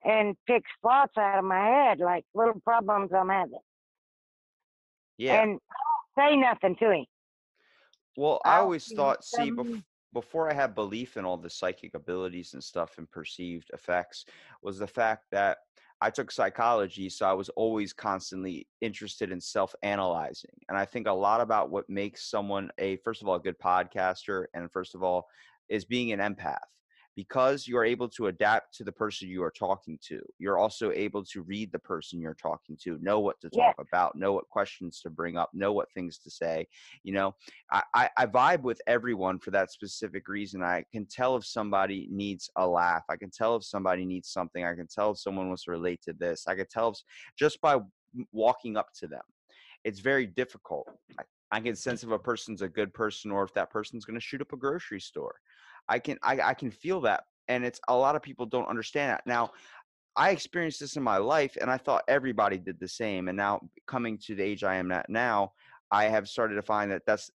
[0.05, 3.59] and picks spots out of my head, like little problems I'm having.
[5.19, 5.43] yeah.
[5.43, 7.05] And I don't say nothing to him.
[8.17, 12.55] Well, I always thought, see, bef- before I had belief in all the psychic abilities
[12.55, 14.25] and stuff and perceived effects,
[14.63, 15.59] was the fact that
[16.03, 20.51] I took psychology, so I was always constantly interested in self analyzing.
[20.69, 23.59] And I think a lot about what makes someone a, first of all, a good
[23.59, 25.27] podcaster, and first of all,
[25.69, 26.59] is being an empath.
[27.17, 30.91] Because you are able to adapt to the person you are talking to, you're also
[30.93, 33.67] able to read the person you're talking to, know what to Yeah.
[33.67, 36.67] talk about, know what questions to bring up, know what things to say.
[37.03, 37.35] You know,
[37.71, 40.63] I, I, I vibe with everyone for that specific reason.
[40.63, 43.05] I can tell if somebody needs a laugh.
[43.09, 44.65] I can tell if somebody needs something.
[44.65, 46.47] I can tell if someone wants to relate to this.
[46.47, 46.99] I can tell if,
[47.37, 47.79] just by
[48.33, 49.23] walking up to them.
[49.85, 50.89] It's very difficult.
[51.19, 54.19] I, I can sense if a person's a good person or if that person's going
[54.19, 55.35] to shoot up a grocery store.
[55.89, 59.11] I can I, I can feel that, and it's a lot of people don't understand
[59.13, 59.27] that.
[59.27, 59.51] Now,
[60.17, 63.29] I experienced this in my life, and I thought everybody did the same.
[63.29, 65.53] And now, coming to the age I am at now,
[65.91, 67.31] I have started to find that that's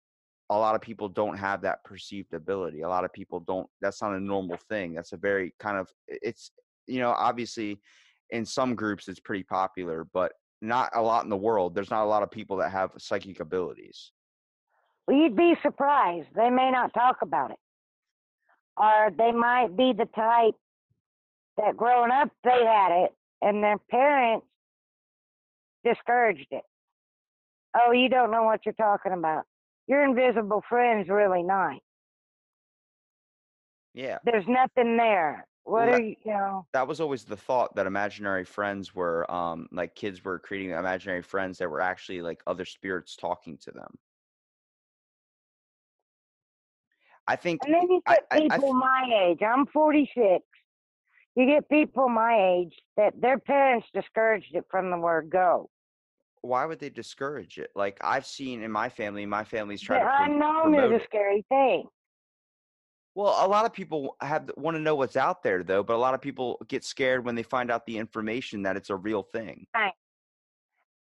[0.50, 2.83] a lot of people don't have that perceived ability.
[2.83, 3.68] A lot of people don't.
[3.80, 4.94] That's not a normal thing.
[4.94, 6.50] That's a very kind of it's
[6.87, 7.80] you know obviously
[8.30, 11.74] in some groups it's pretty popular, but not a lot in the world.
[11.74, 14.12] There's not a lot of people that have psychic abilities.
[15.07, 16.28] Well, you'd be surprised.
[16.35, 17.59] They may not talk about it.
[18.76, 20.54] Or they might be the type
[21.56, 24.46] that growing up they had it and their parents
[25.84, 26.64] discouraged it.
[27.76, 29.44] Oh, you don't know what you're talking about.
[29.87, 31.80] Your invisible friend's really nice.
[33.94, 34.18] Yeah.
[34.24, 35.46] There's nothing there.
[35.64, 36.66] What Well, are you, you know?
[36.72, 41.22] that was always the thought that imaginary friends were um like kids were creating imaginary
[41.22, 43.96] friends that were actually like other spirits talking to them
[47.28, 49.38] i think And then you I- get I- I people th- my age.
[49.42, 50.44] I'm 46.
[51.37, 55.68] You get people my age that their parents discouraged it from the word go.
[56.42, 60.00] why would they discourage it like i've seen in my family my family's The trying
[60.00, 61.88] to prom- unknown is a scary thing.
[63.14, 66.02] well a lot of people have want to know what's out there though but a
[66.06, 69.22] lot of people get scared when they find out the information that it's a real
[69.22, 69.94] thing Right.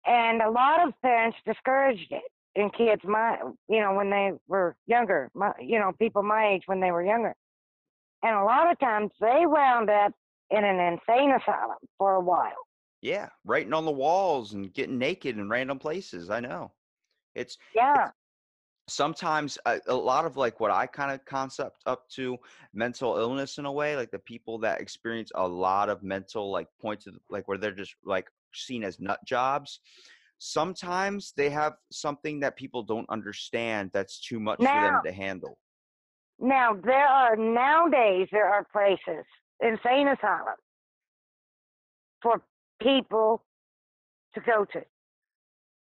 [0.06, 3.38] And a lot of parents discouraged it in kids my
[3.68, 7.04] you know when they were younger my, you know people my age when they were
[7.04, 7.34] younger.
[8.24, 10.12] And a lot of times they wound up
[10.50, 12.52] in an insane asylum for a while.
[13.00, 16.72] Yeah writing on the walls and getting naked in random places i know.
[17.34, 18.10] It's yeah.
[18.88, 22.36] sometimes a, a lot of like what I kind of concept up to
[22.74, 26.68] mental illness in a way, like the people that experience a lot of mental like
[26.80, 29.80] points of like where they're just like seen as nut jobs.
[30.44, 35.56] Sometimes they have something that people don't understand that's too much for them to handle.
[36.40, 39.24] now there are nowadays there are places
[39.60, 40.56] insane asylum
[42.20, 42.42] for
[42.82, 43.44] people
[44.34, 44.82] to go to.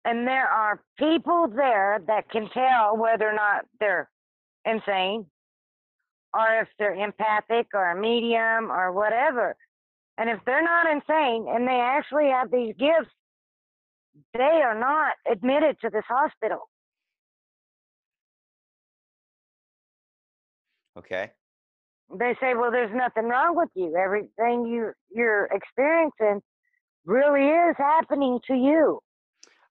[0.04, 4.10] And there are people there that can tell whether or not they're
[4.66, 5.26] insane
[6.34, 9.56] or if they're empathic or a medium or whatever.
[10.18, 13.14] And if they're not insane and they actually have these gifts,
[14.34, 16.70] they are not admitted to this hospital.
[20.98, 21.32] Okay.
[22.14, 23.96] They say, "Well, there's nothing wrong with you.
[23.96, 26.42] Everything you you're experiencing
[27.06, 29.00] really is happening to you."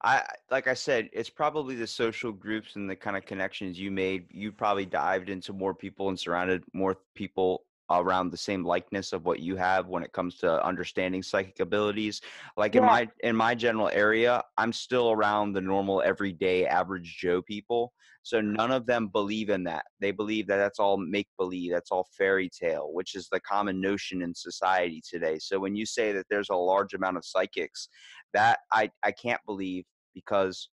[0.02, 3.90] I like I said, it's probably the social groups and the kind of connections you
[3.90, 4.26] made.
[4.30, 9.24] You probably dived into more people and surrounded more people around the same likeness of
[9.24, 12.20] what you have when it comes to understanding psychic abilities.
[12.56, 17.42] Like in my in my general area, I'm still around the normal everyday average Joe
[17.42, 17.92] people.
[18.22, 19.86] So none of them believe in that.
[20.00, 23.80] They believe that that's all make believe, that's all fairy tale, which is the common
[23.80, 25.38] notion in society today.
[25.38, 27.88] So when you say that there's a large amount of psychics,
[28.34, 30.68] that I I can't believe because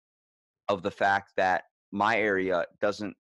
[0.69, 3.15] of the fact that my area doesn't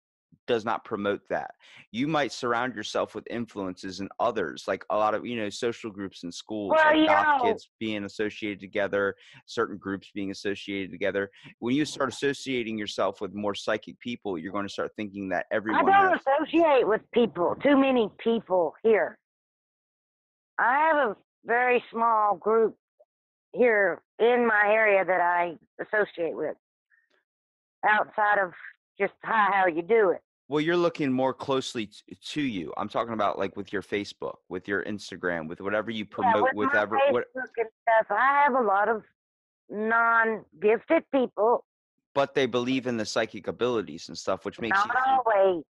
[0.50, 1.52] does not promote that.
[1.92, 5.92] You might surround yourself with influences and others, like a lot of you know social
[5.92, 11.30] groups in schools, Well, like goth kids being associated together, certain groups being associated together.
[11.60, 15.46] When you start associating yourself with more psychic people, you're going to start thinking that
[15.52, 15.88] everyone.
[15.88, 16.22] I don't has.
[16.28, 19.20] associate with people, too many people here.
[20.58, 22.76] I have a very small group
[23.54, 26.56] here in my area that I associate with
[27.88, 28.52] outside of
[29.00, 30.22] just hi, how you do it.
[30.50, 32.74] Well, you're looking more closely t- to you.
[32.76, 36.44] I'm talking about like with your Facebook, with your Instagram, with whatever you Yeah, promote,
[36.54, 37.00] with with my ever.
[37.12, 39.04] What, Facebook and stuff, I have a lot of
[39.70, 41.64] non-gifted people.
[42.16, 45.64] but they believe in the psychic abilities and stuff, which makes Not always.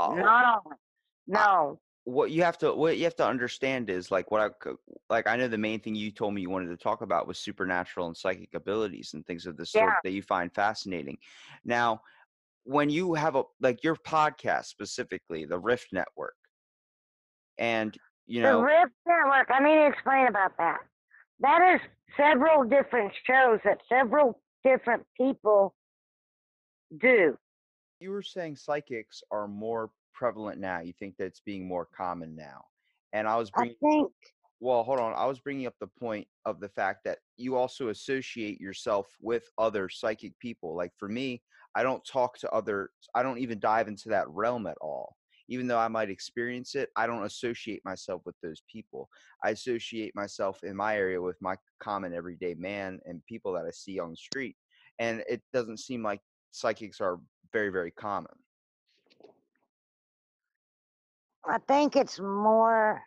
[0.00, 0.78] oh, Not always.
[1.26, 1.78] No.
[2.04, 4.70] what you have to what you have to understand is like what I
[5.10, 7.38] like I know the main thing you told me you wanted to talk about was
[7.38, 9.94] supernatural and psychic abilities and things of this sort Yeah.
[10.02, 11.18] that you find fascinating.
[11.64, 12.00] Now,
[12.64, 16.34] when you have a like your podcast specifically, the Rift Network,
[17.58, 17.96] and
[18.26, 20.78] you know the Rift Network, I need to explain about that.
[21.40, 21.80] That is
[22.16, 25.74] several different shows that several different people
[27.00, 27.36] do.
[28.00, 30.80] you were saying psychics are more prevalent now.
[30.80, 32.62] You think that it's being more common now,
[33.12, 34.12] and I was I think
[34.60, 35.12] Well, hold on.
[35.14, 39.44] I was bringing up the point of the fact that you also associate yourself with
[39.58, 40.76] other psychic people.
[40.76, 41.42] Like for me,
[41.74, 45.16] I don't talk to other, I don't even dive into that realm at all.
[45.48, 49.08] Even though I might experience it, I don't associate myself with those people.
[49.44, 53.70] I associate myself in my area with my common everyday man and people that I
[53.70, 54.56] see on the street.
[54.98, 56.20] And it doesn't seem like
[56.52, 57.18] psychics are
[57.52, 58.32] very, very common.
[61.44, 63.02] I think it's more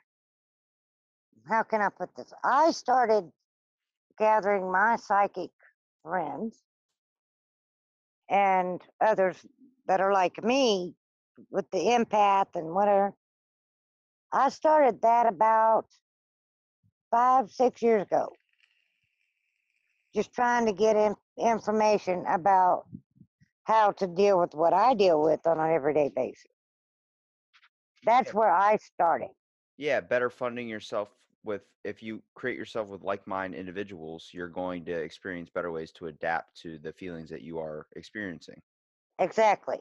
[1.48, 2.34] how can I put this?
[2.44, 3.32] I started
[4.18, 5.52] gathering my psychic
[6.04, 6.62] friends
[8.30, 9.38] and others
[9.88, 10.96] that are like me
[11.52, 13.14] with the empath and whatever.
[14.32, 15.86] I started that about
[17.12, 18.30] five, six years ago.
[20.16, 22.86] Just trying to get in, information about
[23.66, 26.46] how to deal with what I deal with on an everyday basis.
[28.06, 29.30] That's where I started.
[29.78, 31.10] yeah better funding yourself
[31.46, 36.08] with if you create yourself with like-minded individuals you're going to experience better ways to
[36.08, 38.62] adapt to the feelings that you are experiencing
[39.20, 39.80] Exactly.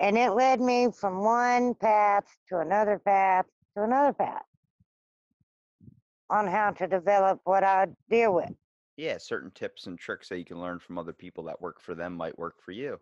[0.00, 4.44] And it led me from one path to another path to another path
[6.30, 8.52] on how to develop what I deal with.
[8.96, 11.94] yeah certain tips and tricks that you can learn from other people that work for
[11.94, 13.00] them might work for you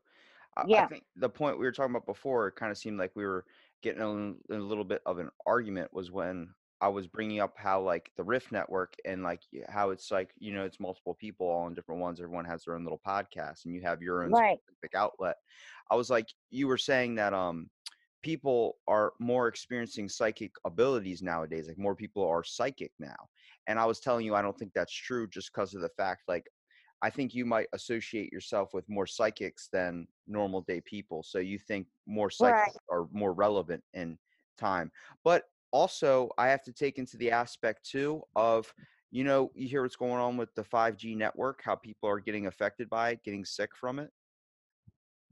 [0.56, 0.88] I- I Yeah.
[0.90, 3.46] think the point we were talking about before, it kind of seemed like we were
[3.82, 4.02] getting
[4.50, 8.10] in a little bit of an argument was when I was bringing up how like
[8.16, 11.74] the Rift Network and like how it's like you know it's multiple people all in
[11.74, 12.20] different ones.
[12.20, 14.60] Everyone has their own little podcast, and you have your own Right.
[14.66, 15.36] specific outlet.
[15.90, 17.70] I was like, you were saying that um
[18.22, 21.68] people are more experiencing psychic abilities nowadays.
[21.68, 23.28] Like more people are psychic now,
[23.66, 26.24] and I was telling you I don't think that's true just because of the fact
[26.28, 26.48] like
[27.02, 31.22] I think you might associate yourself with more psychics than normal day people.
[31.22, 34.18] So you think more psychics are more relevant in
[34.58, 34.92] time.
[35.24, 38.72] But also, I have to take into the aspect too of,
[39.10, 42.46] you know, you hear what's going on with the 5G network, how people are getting
[42.46, 44.10] affected by it, getting sick from it.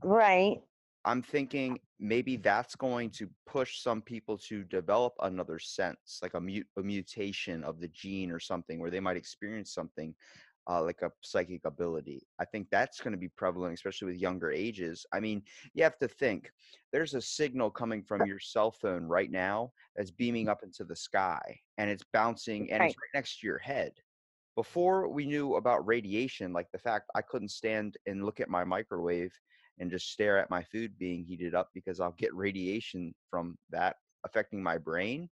[0.03, 0.61] Right.
[1.05, 6.41] I'm thinking maybe that's going to push some people to develop another sense, like a,
[6.41, 10.14] mut- a mutation of the gene or something, where they might experience something
[10.68, 12.26] uh, like a psychic ability.
[12.38, 15.06] I think that's going to be prevalent, especially with younger ages.
[15.12, 15.42] I mean,
[15.74, 16.50] you have to think
[16.92, 20.96] there's a signal coming from your cell phone right now that's beaming up into the
[20.96, 21.40] sky
[21.78, 22.90] and it's bouncing and Right.
[22.90, 23.92] it's right next to your head.
[24.56, 28.64] Before we knew about radiation, like the fact I couldn't stand and look at my
[28.64, 29.32] microwave
[29.78, 33.96] and just stare at my food being heated up because I'll get radiation from that
[34.24, 35.30] affecting my brain.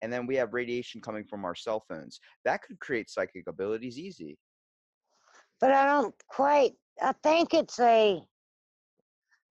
[0.00, 2.20] And then we have radiation coming from our cell phones.
[2.44, 4.38] That could create psychic abilities easy.
[5.60, 8.20] But I don't quite, I think it's a,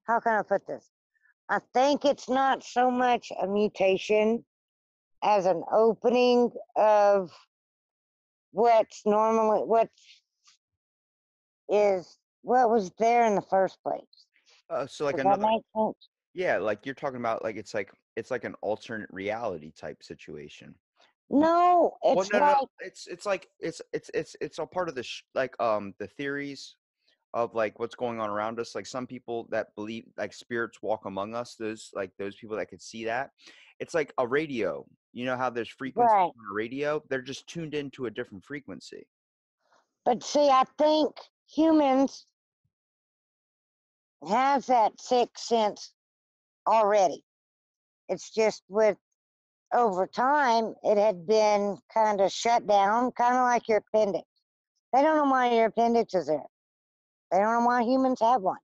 [0.05, 0.89] how can I put this?
[1.49, 4.43] I think it's not so much a mutation
[5.23, 7.31] as an opening of
[8.51, 9.89] what's normally, what
[11.69, 14.03] is, what was there in the first place.
[14.69, 15.47] Uh, so like Does another?
[16.33, 20.75] Yeah, like you're talking about like it's like it's like an alternate reality type situation.
[21.29, 24.87] No, it's no, no, like, no, it's it's like it's it's it's it's a part
[24.89, 26.75] of the sh- like um the theories
[27.33, 28.73] of like what's going on around us.
[28.75, 31.55] Like some people that believe like spirits walk among us.
[31.55, 33.31] Those like those people that could see that.
[33.79, 34.85] It's like a radio.
[35.11, 36.23] You know how there's frequencies Right.
[36.23, 37.03] on a radio?
[37.09, 39.07] They're just tuned into a different frequency.
[40.05, 41.13] but see, I think
[41.47, 42.25] humans
[44.27, 45.93] have that sixth sense
[46.65, 47.23] already.
[48.09, 48.97] It's just with
[49.73, 54.25] over time, it had been kind of shut down, kind of like your appendix.
[54.93, 56.45] They don't know why your appendix is there.
[57.31, 58.59] They don't know why humans have one.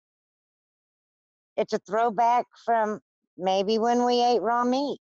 [1.58, 3.02] It's a throwback from
[3.38, 5.00] maybe when we ate raw meat,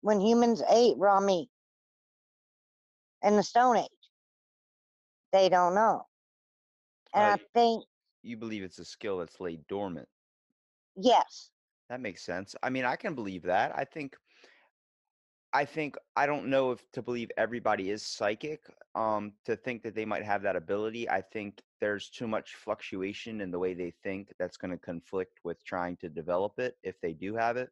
[0.00, 1.48] when humans ate raw meat
[3.22, 3.88] in the Stone Age.
[5.32, 6.06] They don't know.
[7.14, 7.84] And Uh, I think,
[8.22, 10.08] You believe it's a skill that's laid dormant.
[10.96, 11.50] yes,
[11.88, 12.54] That makes sense.
[12.62, 13.76] I mean, I can believe that.
[13.76, 14.16] I think
[15.54, 18.62] I think I don't know if to believe everybody is psychic.
[18.94, 23.40] Um, to think that they might have that ability, I think there's too much fluctuation
[23.40, 27.00] in the way they think that's going to conflict with trying to develop it if
[27.00, 27.70] they do have it.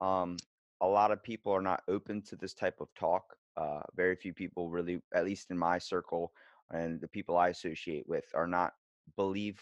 [0.00, 0.36] Um,
[0.80, 3.36] a lot of people are not open to this type of talk.
[3.56, 6.32] Uh, very few people really, at least in my circle
[6.70, 8.74] and the people I associate with, are not
[9.16, 9.60] believe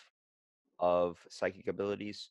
[0.78, 2.30] of psychic abilities.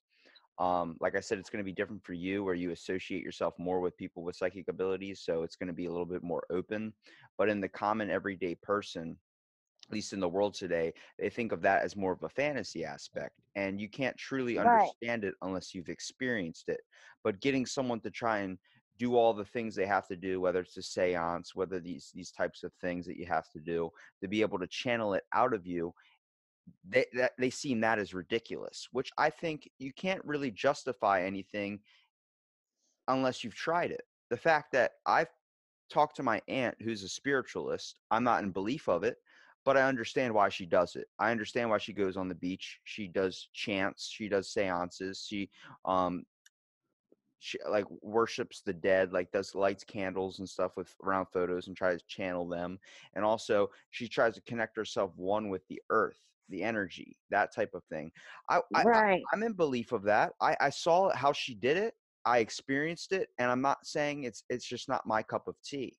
[0.58, 3.56] Um, like I said, it's going to be different for you where you associate yourself
[3.60, 5.22] more with people with psychic abilities.
[5.22, 6.94] So it's going to be a little bit more open.
[7.38, 9.20] But in the common everyday person,
[9.88, 12.84] at least in the world today, they think of that as more of a fantasy
[12.84, 13.36] aspect.
[13.56, 14.60] And you can't truly Right.
[14.60, 16.82] understand it unless you've experienced it.
[17.24, 18.58] But getting someone to try and
[18.98, 22.32] do all the things they have to do, whether it's a seance, whether these these
[22.32, 23.90] types of things that you have to do,
[24.22, 25.94] to be able to channel it out of you
[26.88, 31.80] they that they seem that as ridiculous which i think you can't really justify anything
[33.08, 34.02] unless you've tried it.
[34.30, 35.30] The fact that i've
[35.92, 39.18] talked to my aunt who's a spiritualist i'm not in belief of it
[39.64, 41.08] but i understand why she does it.
[41.20, 45.50] I understand why she goes on the beach she does chants she does seances she
[45.86, 46.24] um
[47.40, 51.78] she like worships the dead like does lights candles and stuff with around photos and
[51.78, 52.80] tries to channel them
[53.14, 57.72] and also she tries to connect herself one with the earth the energy that type
[57.74, 58.12] of thing.
[58.50, 59.22] I, I right.
[59.34, 60.34] i'm in belief of that.
[60.42, 61.94] I i saw how she did it
[62.26, 65.98] i experienced it and i'm not saying it's it's just not my cup of tea.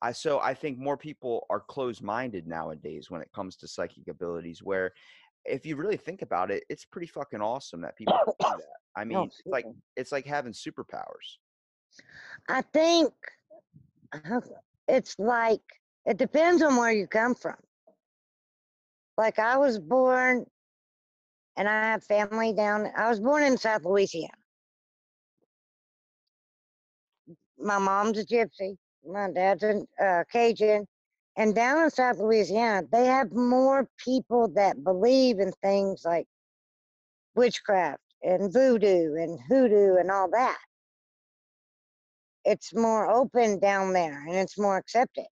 [0.00, 4.08] I so i think more people are closed minded nowadays when it comes to psychic
[4.08, 4.92] abilities where
[5.44, 8.58] if you really think about it it's pretty fucking awesome that people do that.
[8.96, 9.66] I oh, mean No, it's like
[9.96, 11.38] it's like having superpowers.
[12.48, 13.12] I think
[14.12, 14.40] uh,
[14.88, 15.60] it's like
[16.06, 17.56] it depends on where you come from.
[19.16, 20.46] Like I was born,
[21.56, 22.90] and I have family down.
[22.96, 24.32] I was born in South Louisiana.
[27.58, 28.76] My mom's a gypsy.
[29.06, 30.86] My dad's a uh, Cajun.
[31.36, 36.26] And down in South Louisiana, they have more people that believe in things like
[37.34, 40.58] witchcraft and voodoo and hoodoo and all that.
[42.44, 45.26] It's more open down there and it's more accepted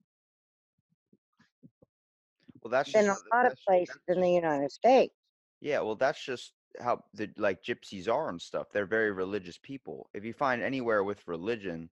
[2.61, 5.13] well that's than just a lot of places in the United States.
[5.61, 8.67] Yeah, well, that's just how the like gypsies are and stuff.
[8.71, 10.09] They're very religious people.
[10.13, 11.89] If you find anywhere with religion,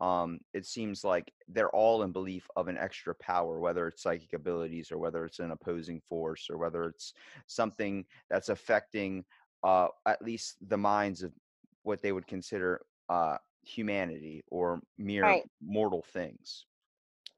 [0.00, 4.32] um, it seems like they're all in belief of an extra power, whether it's psychic
[4.32, 7.12] abilities or whether it's an opposing force or whether it's
[7.46, 9.24] something that's affecting
[9.62, 11.32] uh, at least the minds of
[11.82, 15.50] what they would consider uh, humanity or mere Right.
[15.62, 16.64] mortal things.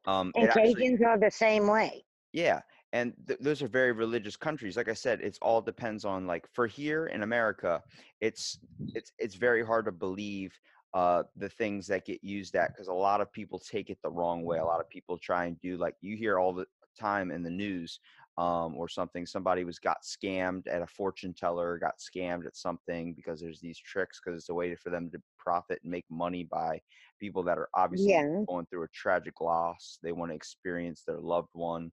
[0.06, 2.04] Um, And actually- are the same way.
[2.32, 2.62] Yeah,
[2.92, 4.76] and th- those are very religious countries.
[4.76, 7.82] Like I said, it's all depends on like for here in America,
[8.20, 8.58] it's
[8.94, 10.58] it's it's very hard to believe
[10.94, 14.10] uh the things that get used at because a lot of people take it the
[14.10, 14.58] wrong way.
[14.58, 16.66] A lot of people try and do like you hear all the
[16.98, 18.00] time in the news
[18.38, 19.26] um, or something.
[19.26, 23.78] Somebody was got scammed at a fortune teller, got scammed at something because there's these
[23.78, 26.80] tricks because it's a way for them to profit and make money by
[27.18, 28.44] people that are obviously Yeah.
[28.48, 29.98] going through a tragic loss.
[30.02, 31.92] They want to experience their loved one.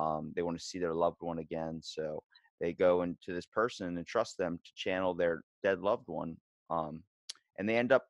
[0.00, 1.80] Um, they want to see their loved one again.
[1.82, 2.22] So
[2.60, 6.36] they go into this person and trust them to channel their dead loved one.
[6.70, 7.02] Um,
[7.58, 8.04] and they end up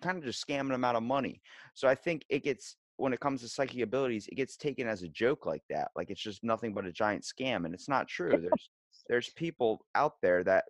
[0.00, 1.40] kind of just scamming them out of money.
[1.74, 5.02] So I think it gets when it comes to psychic abilities, it gets taken as
[5.02, 5.88] a joke like that.
[5.96, 8.30] Like it's just nothing but a giant scam, and it's not true.
[8.42, 8.70] There's
[9.08, 10.64] there's people out there that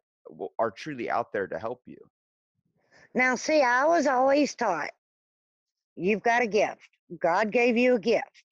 [0.59, 1.99] are truly out there to help you.
[3.15, 4.91] Now, see, I was always taught
[5.97, 6.89] you've got a gift.
[7.21, 8.45] God gave you a gift,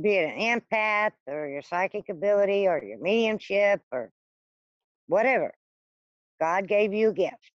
[0.00, 4.10] be it an empath or your psychic ability or your mediumship or
[5.06, 5.54] whatever.
[6.40, 7.50] God gave you a gift.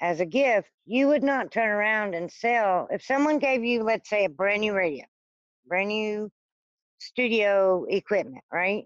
[0.00, 2.86] As a gift, you would not turn around and sell.
[2.90, 5.04] If someone gave you, let's say, a brand new radio,
[5.66, 6.30] brand new
[6.98, 8.84] studio equipment, right?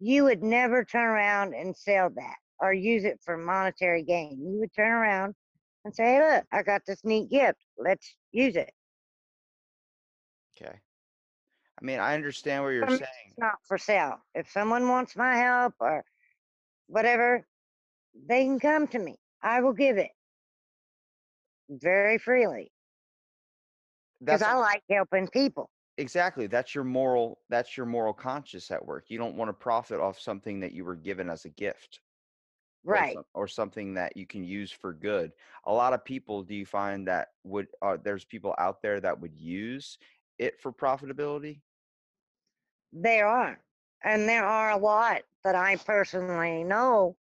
[0.00, 4.38] You would never turn around and sell that or use it for monetary gain.
[4.40, 5.34] You would turn around
[5.84, 7.58] and say, hey, look, I got this neat gift.
[7.76, 8.70] Let's use it.
[10.62, 10.78] Okay.
[11.80, 13.00] I mean, I understand what you're saying.
[13.28, 14.18] It's not for sale.
[14.34, 16.04] If someone wants my help or
[16.86, 17.46] whatever,
[18.28, 19.16] they can come to me.
[19.42, 20.10] I will give it
[21.68, 22.70] very freely
[24.20, 25.70] because I like helping people.
[25.98, 29.06] exactly that's your moral that's your moral conscience at work.
[29.08, 32.00] You don't want to profit off something that you were given as a gift.
[32.84, 33.14] or Right.
[33.14, 35.32] some- or something that you can use for good.
[35.66, 39.20] A lot of people, do you find that would uh, there's people out there that
[39.20, 39.98] would use
[40.38, 41.60] it for profitability?
[42.92, 43.58] There are.
[44.04, 47.16] And there are a lot that I personally know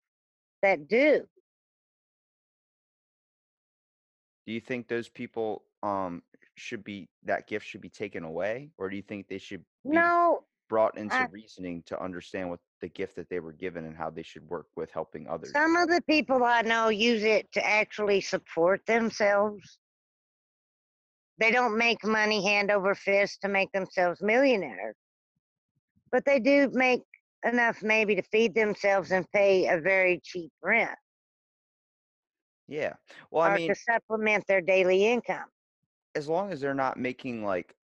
[0.61, 1.27] that do.
[4.45, 6.23] Do you think those people um
[6.55, 9.91] should be that gift should be taken away, or do you think they should be
[9.95, 13.95] No, brought into I- reasoning to understand what the gift that they were given and
[13.95, 15.51] how they should work with helping others?
[15.51, 19.77] some of the people I know use it to actually support themselves.
[21.39, 24.95] They don't make money hand over fist to make themselves millionaires,
[26.11, 27.01] but they do make
[27.45, 30.97] enough maybe to feed themselves and pay a very cheap rent
[32.67, 32.93] Yeah.
[33.31, 35.45] Well, I mean, to supplement their daily income.
[36.15, 37.75] as long as they're not making like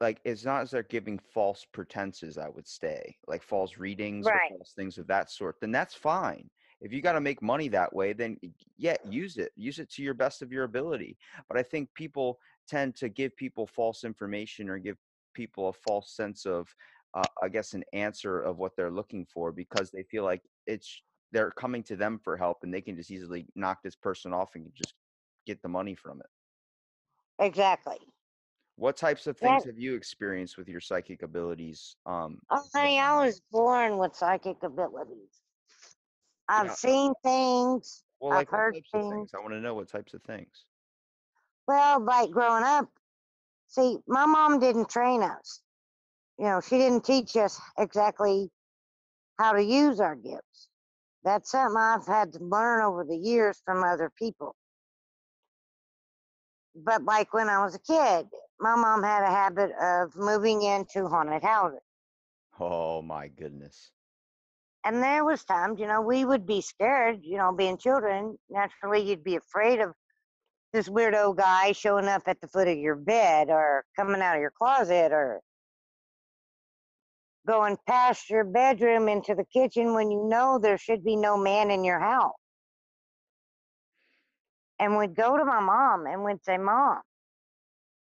[0.00, 4.50] like it's not as they're giving false pretenses i would say like false readings Right.
[4.52, 6.48] or false things of that sort then that's fine
[6.80, 8.36] if you got to make money that way then
[8.76, 11.16] yeah use it use it to your best of your ability
[11.48, 12.38] but i think people
[12.68, 14.96] tend to give people false information or give
[15.34, 16.74] people a false sense of
[17.14, 21.02] uh, i guess an answer of what they're looking for because they feel like it's
[21.32, 24.54] they're coming to them for help and they can just easily knock this person off
[24.54, 24.94] and just
[25.46, 26.26] get the money from it
[27.38, 27.98] Exactly.
[28.76, 31.96] what types of things have you experienced with your psychic abilities?
[32.06, 35.40] Um, Oh, honey, I was born with psychic abilities.
[36.48, 36.74] I've Yeah.
[36.74, 38.04] seen things.
[38.20, 38.86] well, I've heard things?
[38.92, 39.30] things.
[39.34, 40.66] I want to know what types of things.
[41.66, 42.88] Well, like growing up,
[43.68, 45.62] see, my mom didn't train us.
[46.38, 48.50] You know, she didn't teach us exactly
[49.38, 50.68] how to use our gifts.
[51.24, 54.56] That's something I've had to learn over the years from other people.
[56.74, 58.26] But like when I was a kid,
[58.58, 61.80] my mom had a habit of moving into haunted houses.
[62.58, 63.90] Oh my goodness.
[64.84, 68.36] And there was times, you know, we would be scared, you know, being children.
[68.50, 69.94] Naturally, you'd be afraid of
[70.72, 74.40] this weirdo guy showing up at the foot of your bed or coming out of
[74.40, 75.40] your closet or
[77.46, 81.70] going past your bedroom into the kitchen when you know there should be no man
[81.70, 82.32] in your house.
[84.78, 87.00] And we'd go to my mom and we'd say, Mom,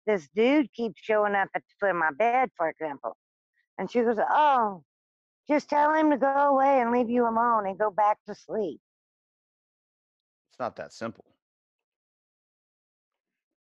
[0.06, 3.16] this dude keeps showing up at the foot of my bed, for example.
[3.78, 4.84] And she goes, Oh,
[5.50, 8.80] just tell him to go away and leave you alone and go back to sleep.
[10.52, 11.26] It's not that simple.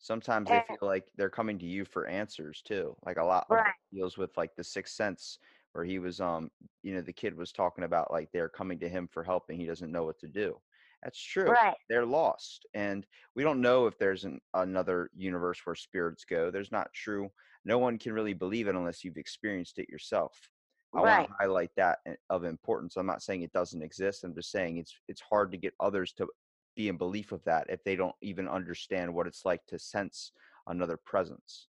[0.04, 0.76] Sometimes they Eh.
[0.78, 2.94] feel like they're coming to you for answers too.
[3.06, 3.74] Like a lot of Right.
[3.90, 5.38] deals with like the sixth sense
[5.72, 6.50] where he was um
[6.82, 9.58] you know the kid was talking about like they're coming to him for help and
[9.58, 10.60] he doesn't know what to do.
[11.02, 11.50] That's true.
[11.50, 11.76] Right.
[11.88, 16.50] They're lost and we don't know if there's an, another universe where spirits go.
[16.50, 17.30] There's not true.
[17.64, 20.50] No one can really believe it unless you've experienced it yourself.
[20.96, 21.98] I want to highlight that
[22.30, 22.96] of importance.
[22.96, 24.22] I'm not saying it doesn't exist.
[24.24, 26.28] I'm just saying it's it's hard to get others to
[26.74, 30.32] be in belief of that if they don't even understand what it's like to sense
[30.66, 31.68] another presence.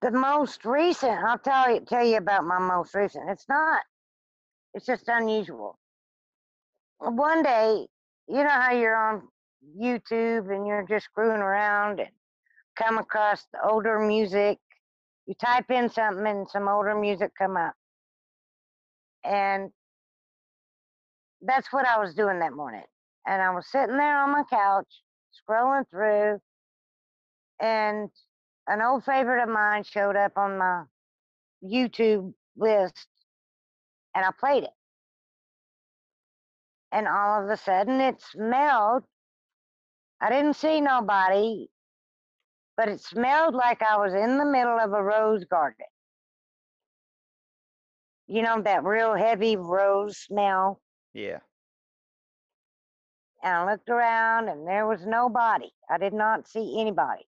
[0.00, 3.28] The most recent, I'll tell you tell you about my most recent.
[3.28, 3.82] It's not.
[4.74, 5.78] It's just unusual.
[6.98, 7.86] One day,
[8.28, 9.22] you know how you're on
[9.80, 12.10] YouTube and you're just screwing around and
[12.76, 14.58] come across older music
[15.28, 17.74] you type in something and some older music come up.
[19.24, 19.70] And
[21.42, 22.82] that's what I was doing that morning.
[23.28, 25.02] And I was sitting there on my couch,
[25.36, 26.40] scrolling through,
[27.60, 28.08] and
[28.66, 30.84] an old favorite of mine showed up on my
[31.62, 33.06] YouTube list,
[34.14, 34.70] and I played it.
[36.90, 39.04] And all of a sudden, it smelled.
[40.22, 41.68] I didn't see nobody,
[42.78, 45.84] but it smelled like I was in the middle of a rose garden.
[48.26, 50.80] You know, that real heavy rose smell.
[51.12, 51.40] Yeah.
[53.42, 55.70] And I looked around and there was nobody.
[55.90, 57.26] I did not see anybody.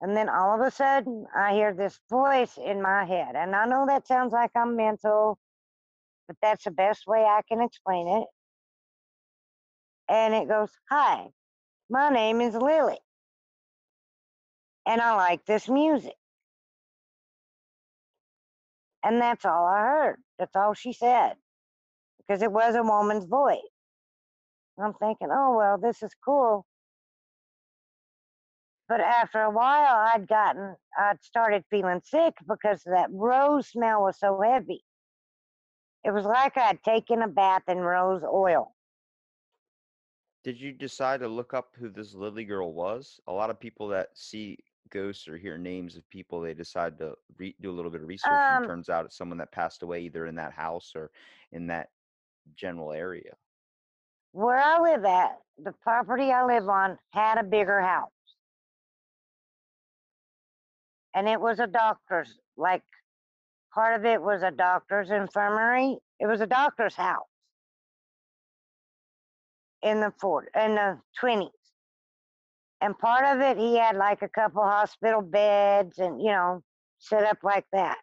[0.00, 3.36] And then all of a sudden, I hear this voice in my head.
[3.36, 5.38] And I know that sounds like I'm mental,
[6.28, 8.26] but that's the best way I can explain it.
[10.08, 11.28] And it goes, Hi,
[11.88, 12.98] my name is Lily.
[14.86, 16.14] And I like this music.
[19.02, 20.16] And that's all I heard.
[20.38, 21.34] That's all she said.
[22.18, 23.58] Because it was a woman's voice.
[24.78, 26.66] I'm thinking, oh, well, this is cool.
[28.88, 34.18] But after a while, I'd gotten, I'd started feeling sick because that rose smell was
[34.18, 34.84] so heavy.
[36.04, 38.74] It was like I'd taken a bath in rose oil.
[40.42, 43.18] Did you decide to look up who this Lily girl was?
[43.26, 44.58] A lot of people that see
[44.90, 48.08] ghosts or hear names of people, they decide to re- do a little bit of
[48.08, 51.10] research, Um, and turns out it's someone that passed away either in that house or
[51.52, 51.88] in that
[52.54, 53.34] general area.
[54.34, 58.10] Where I live at, the property I live on had a bigger house.
[61.14, 62.82] And it was a doctor's, like,
[63.72, 65.98] part of it was a doctor's infirmary.
[66.18, 67.28] It was a doctor's house
[69.84, 71.50] in the fort in the twenties.
[72.80, 76.60] And part of it he had like a couple hospital beds and you know,
[76.98, 77.98] set up like that.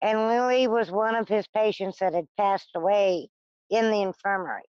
[0.00, 3.30] And Lily was one of his patients that had passed away
[3.70, 4.62] in the infirmary.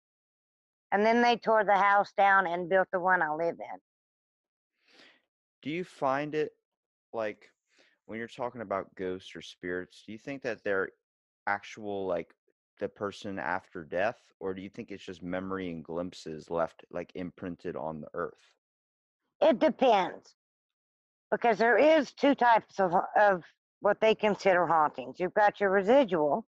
[0.92, 3.80] And then they tore the house down and built the one I live in.
[5.62, 6.53] Do you find it
[7.12, 7.51] like
[8.07, 10.90] when you're talking about ghosts or spirits, do you think that they're
[11.46, 12.34] actual like
[12.80, 17.12] the person after death, or do you think it's just memory and glimpses left like
[17.14, 18.57] imprinted on the earth?
[19.40, 20.34] It depends
[21.30, 23.44] because there is two types of of
[23.80, 25.20] what they consider hauntings.
[25.20, 26.46] You've got your residual,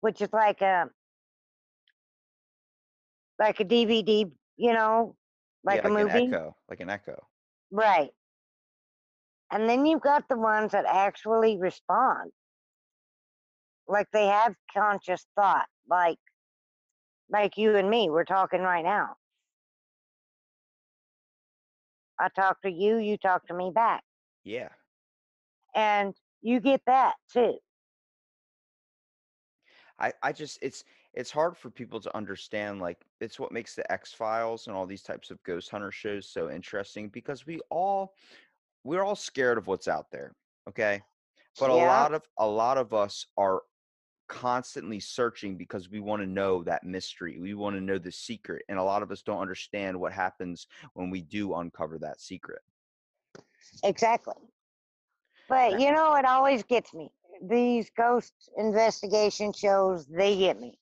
[0.00, 0.90] which is like a
[3.40, 5.16] like a DVD, you know,
[5.64, 6.24] like yeah, a like movie.
[6.26, 7.26] an echo, like an echo.
[7.72, 8.10] Right.
[9.50, 12.30] And then you've got the ones that actually respond.
[13.88, 16.18] Like they have conscious thought, like
[17.30, 19.16] like you and me, we're talking right now.
[22.20, 24.02] I talk to you, you talk to me back.
[24.44, 24.68] Yeah.
[25.74, 27.58] And you get that too.
[29.98, 30.84] I, I just it's
[31.14, 34.86] it's hard for people to understand like it's what makes the X Files and all
[34.86, 38.14] these types of ghost hunter shows so interesting because we all
[38.84, 40.34] we're all scared of what's out there,
[40.68, 41.02] okay?
[41.58, 43.62] But a lot of a lot of us are
[44.28, 47.38] constantly searching because we want to know that mystery.
[47.40, 50.68] We want to know the secret and a lot of us don't understand what happens
[50.94, 52.60] when we do uncover that secret.
[53.82, 54.34] Exactly.
[55.48, 57.10] But you know, it always gets me.
[57.42, 60.78] These ghost investigation shows, they get me.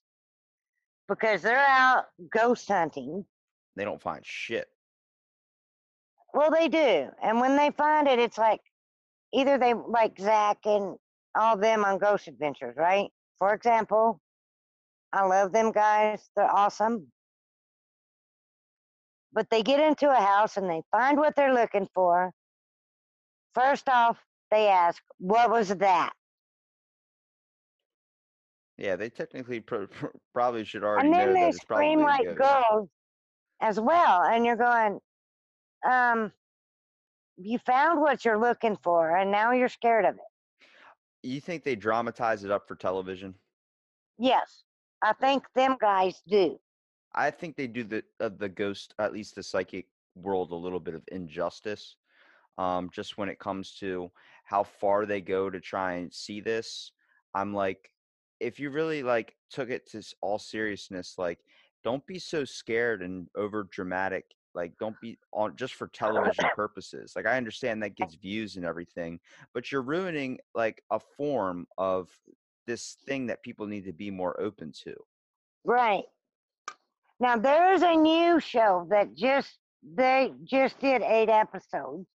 [1.08, 3.24] Because they're out ghost hunting.
[3.76, 4.68] They don't find shit.
[6.34, 7.08] Well, they do.
[7.22, 8.60] And when they find it, it's like
[9.32, 10.96] either they like Zak and
[11.34, 13.08] all them on Ghost Adventures, right?
[13.38, 14.20] For example,
[15.12, 16.28] I love them guys.
[16.36, 17.08] They're awesome.
[19.32, 22.32] But they get into a house and they find what they're looking for.
[23.54, 24.18] First off,
[24.50, 26.12] they ask, What was that?
[28.78, 31.86] Yeah, they technically pro- pro- probably should already And then know they that it's probably
[31.86, 32.88] scream like girls
[33.60, 34.22] as well.
[34.22, 35.00] And you're going,
[35.88, 36.32] um,
[37.36, 40.20] you found what you're looking for and now you're scared of it.
[41.22, 43.34] You think they dramatize it up for television?
[44.18, 44.62] Yes,
[45.02, 46.58] I think them guys do.
[47.14, 50.80] I think they do the uh, the ghost, at least the psychic world, a little
[50.80, 51.96] bit of injustice.
[52.58, 54.10] Um, just when it comes to
[54.44, 56.92] how far they go to try and see this,
[57.34, 57.90] I'm like,
[58.40, 61.38] if you really like took it to all seriousness, like,
[61.84, 64.24] don't be so scared and over dramatic.
[64.54, 67.12] Like, don't be on just for television purposes.
[67.14, 69.20] Like, I understand that gets views and everything,
[69.54, 72.10] but you're ruining like a form of
[72.66, 74.94] this thing that people need to be more open to.
[75.64, 76.04] Right.
[77.20, 82.06] Now there's a new show that just they just did eight episodes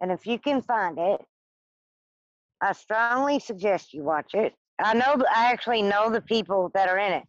[0.00, 1.20] And if you can find it,
[2.60, 4.54] I strongly suggest you watch it.
[4.78, 7.24] I know, I actually know the people that are in it.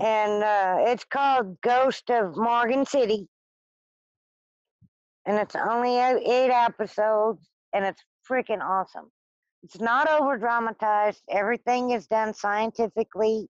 [0.00, 3.28] And uh, it's called Ghost of Morgan City.
[5.26, 9.10] And it's only eight episodes, and it's freaking awesome.
[9.62, 11.22] It's not over dramatized.
[11.30, 13.46] Everything is done scientifically.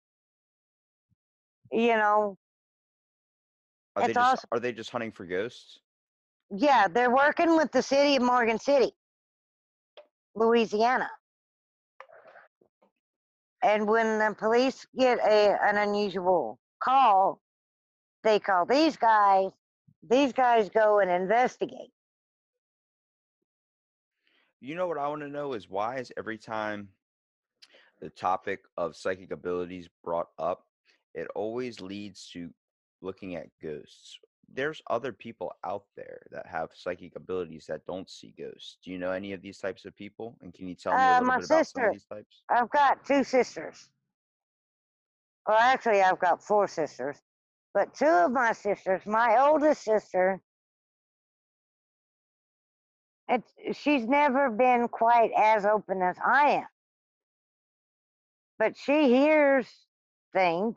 [1.72, 2.36] You know,
[3.96, 4.48] Are they just awesome.
[4.52, 5.80] are they just hunting for ghosts?
[6.54, 8.92] yeah, they're working with the city of Morgan City,
[10.34, 11.08] Louisiana.
[13.62, 17.40] And when the police get a an unusual call,
[18.24, 19.50] they call these guys.
[20.08, 21.92] These guys go and investigate.
[24.60, 26.88] You know what I want to know is why is every time
[28.00, 30.66] the topic of psychic abilities brought up,
[31.14, 32.50] it always leads to
[33.00, 34.18] looking at ghosts.
[34.54, 38.76] There's other people out there that have psychic abilities that don't see ghosts.
[38.84, 40.36] Do you know any of these types of people?
[40.42, 42.42] And can you tell me a Uh, little bit about some of these types?
[42.50, 43.88] I've got two sisters.
[45.46, 47.16] Well, actually, I've got four sisters,
[47.72, 50.40] but two of my sisters, my oldest sister,
[53.28, 56.66] it's, she's never been quite as open as I am.
[58.58, 59.66] But she hears
[60.34, 60.76] things,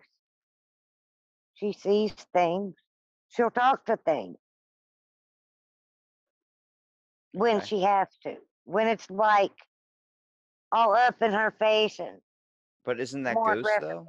[1.56, 2.76] she sees things,
[3.36, 4.38] she'll talk to things
[7.34, 7.66] when Okay.
[7.66, 9.52] she has to, when it's like
[10.72, 12.22] all up in her face and
[12.86, 14.08] But isn't that ghost though?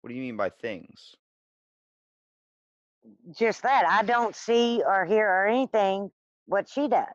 [0.00, 1.14] What do you mean by things?
[3.38, 3.84] just that.
[3.86, 6.10] I don't see or hear or anything
[6.46, 7.06] what she does.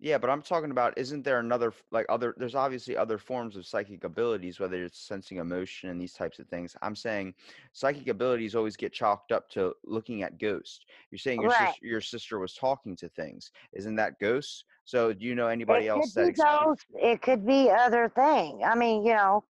[0.00, 3.66] Yeah, but I'm talking about isn't there another like other there's obviously other forms of
[3.66, 6.76] psychic abilities, whether it's sensing emotion and these types of things.
[6.82, 7.34] I'm saying
[7.72, 10.86] psychic abilities always get chalked up to looking at ghosts.
[11.10, 11.74] You're saying your Right.
[11.74, 13.50] sister your sister was talking to things.
[13.72, 14.64] Isn't that ghosts?
[14.84, 16.86] So do you know It anybody else could that be ghosts.
[16.94, 18.62] It could be other thing.
[18.64, 19.44] I mean, you know,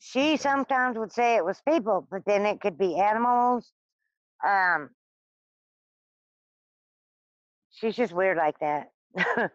[0.00, 3.72] she sometimes would say it was people, but then it could be animals.
[4.46, 4.90] Um,
[7.70, 8.92] she's just weird like that.
[9.14, 9.50] but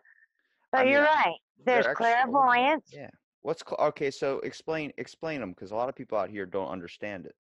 [0.74, 1.36] I you're right.
[1.66, 2.90] There's clairvoyance.
[2.92, 3.10] Yeah.
[3.42, 4.12] What's cl- okay?
[4.12, 7.36] So explain explain them because a lot of people out here don't understand it.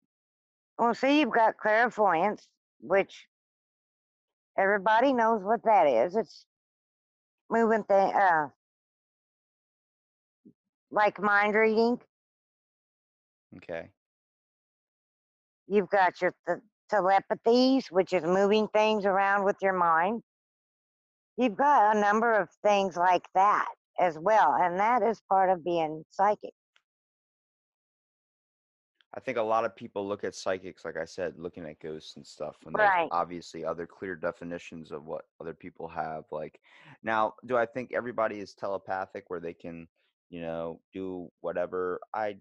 [0.79, 2.49] Well, see, you've got clairvoyance,
[2.81, 3.27] which
[4.57, 6.17] everybody knows what that is.
[6.17, 6.47] It's
[7.51, 8.49] moving thing, uh,
[10.91, 12.01] like mind reading.
[13.59, 13.91] Okay.
[15.67, 20.23] You've got your th- telepathies, which is moving things around with your mind.
[21.37, 23.69] You've got a number of things like that
[23.99, 26.53] as well, and that is part of being psychic.
[29.13, 32.15] I think a lot of people look at psychics, like I said, looking at ghosts
[32.17, 36.25] and stuff, when there's obviously other clear definitions of what other people have.
[36.31, 36.61] Like,
[37.03, 39.89] now, do I think everybody is telepathic where they can,
[40.29, 42.01] you know, do whatever?
[42.15, 42.37] I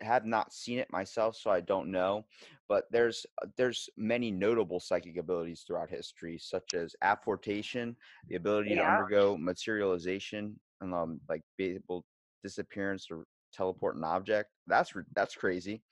[0.00, 2.24] have not seen it myself, so I don't know.
[2.68, 7.96] But there's uh, there's many notable psychic abilities throughout history, such as apportation,
[8.28, 12.04] the ability to undergo materialization, and um, like be able
[12.42, 14.50] disappearance or teleport an object.
[14.66, 15.82] That's that's crazy.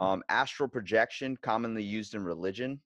[0.00, 2.80] Um, astral projection, commonly used in religion,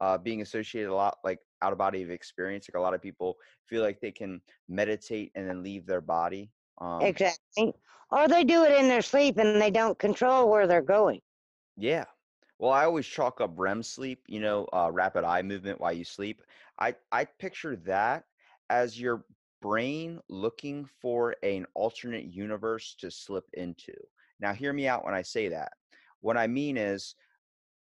[0.00, 2.68] uh, being associated a lot like out of body of experience.
[2.68, 6.50] Like a lot of people feel like they can meditate and then leave their body.
[6.80, 7.74] Um, exactly.
[8.10, 11.20] Or they do it in their sleep and they don't control where they're going.
[11.76, 12.04] Yeah.
[12.58, 16.04] Well, I always chalk up REM sleep, you know, uh, rapid eye movement while you
[16.04, 16.42] sleep.
[16.78, 18.24] I, I picture that
[18.68, 19.24] as your
[19.62, 23.94] brain looking for an alternate universe to slip into.
[24.40, 25.72] Now, hear me out when I say that.
[26.20, 27.14] What I mean is,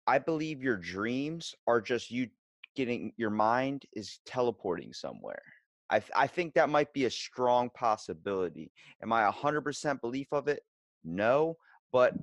[0.06, 2.28] I believe your dreams are just you
[2.74, 5.42] getting your mind is teleporting somewhere.
[5.90, 8.72] I, th- I think that might be a strong possibility.
[9.02, 10.62] Am I 100% belief of it?
[11.04, 11.56] No,
[11.92, 12.14] but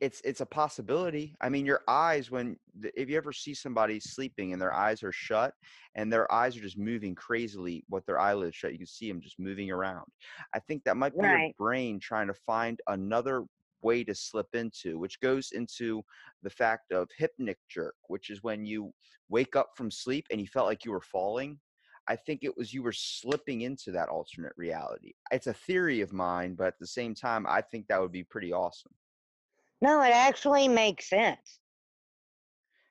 [0.00, 1.36] it's it's a possibility.
[1.40, 5.12] I mean, your eyes when if you ever see somebody sleeping and their eyes are
[5.12, 5.54] shut
[5.94, 9.20] and their eyes are just moving crazily with their eyelids shut, you can see them
[9.20, 10.06] just moving around.
[10.54, 13.44] I think that might be your brain trying to find another
[13.82, 16.02] way to slip into, which goes into
[16.42, 18.92] the fact of hypnic jerk, which is when you
[19.28, 21.60] wake up from sleep and you felt like you were falling.
[22.06, 25.12] I think it was you were slipping into that alternate reality.
[25.30, 28.24] It's a theory of mine, but at the same time, I think that would be
[28.24, 28.92] pretty awesome.
[29.80, 31.60] No, it actually makes sense.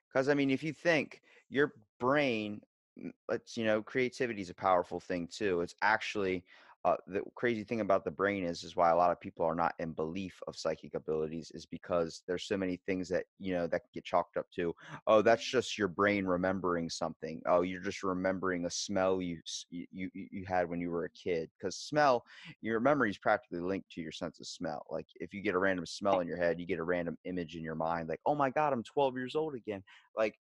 [0.07, 2.61] Because I mean, if you think your brain,
[2.99, 5.61] mm, it's you know, creativity is a powerful thing too.
[5.61, 6.43] It's actually
[6.86, 9.56] uh, the crazy thing about the brain is is why a lot of people are
[9.56, 13.68] not in belief of psychic abilities is because there's so many things that you know
[13.68, 14.74] that can get chalked up to
[15.08, 17.42] oh that's just your brain remembering something.
[17.48, 21.50] Oh you're just remembering a smell you you you, had when you were a kid.
[21.58, 22.26] Because smell
[22.62, 24.86] your memory is practically linked to your sense of smell.
[24.90, 27.56] Like if you get a random smell in your head you get a random image
[27.56, 29.84] in your mind like oh my god i'm 12 years old again.
[30.18, 30.38] Like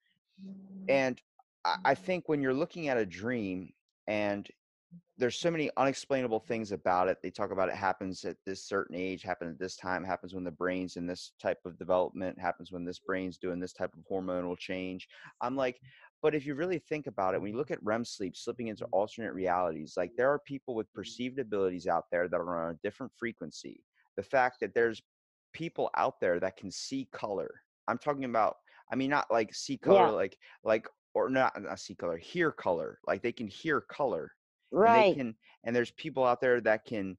[0.88, 1.20] and
[1.66, 3.74] I, I think when you're looking at a dream
[4.08, 4.48] and
[5.18, 7.18] there's so many unexplainable things about it.
[7.22, 10.44] They talk about it happens at this certain age, happens at this time, happens when
[10.44, 14.04] the brain's in this type of development, happens when this brain's doing this type of
[14.10, 15.08] hormonal change.
[15.42, 15.80] I'm like,
[16.22, 18.86] but if you really think about it, when you look at REM sleep, slipping into
[18.86, 21.00] alternate realities, like there are people with mm-hmm.
[21.00, 23.84] perceived abilities out there that are on a different frequency.
[24.18, 25.02] The fact that there's
[25.54, 27.50] people out there that can see color.
[27.88, 28.56] I'm talking about,
[28.92, 30.10] I mean, not like see color, Yeah.
[30.10, 33.00] like, like, or not, not see color, hear color.
[33.08, 34.32] Like they can hear color
[34.72, 35.16] and Right.
[35.16, 37.18] can and there's people out there that can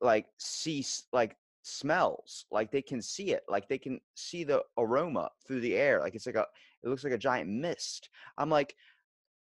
[0.00, 5.28] like see like smells like they can see it like they can see the aroma
[5.46, 6.46] through the air like it's like a
[6.82, 8.08] it looks like a giant mist
[8.38, 8.74] i'm like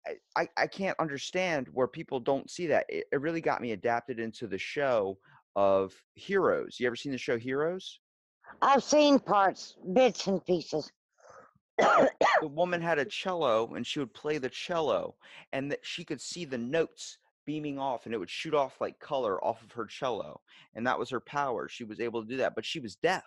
[0.07, 3.73] i i, I can't understand where people don't see that it, it really got me
[3.73, 5.19] adapted into the show
[5.55, 7.99] of heroes you ever seen the show heroes
[8.61, 10.91] I've seen parts, bits and pieces.
[11.77, 15.15] the woman had a cello and she would play the cello
[15.51, 18.99] and that she could see the notes beaming off and it would shoot off like
[18.99, 20.41] color off of her cello
[20.75, 23.25] and that was her power she was able to do that but she was deaf.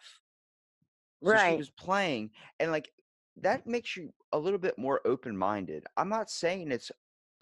[1.22, 2.90] So she was playing and like
[3.40, 5.84] that makes you a little bit more open-minded.
[5.96, 6.90] I'm not saying it's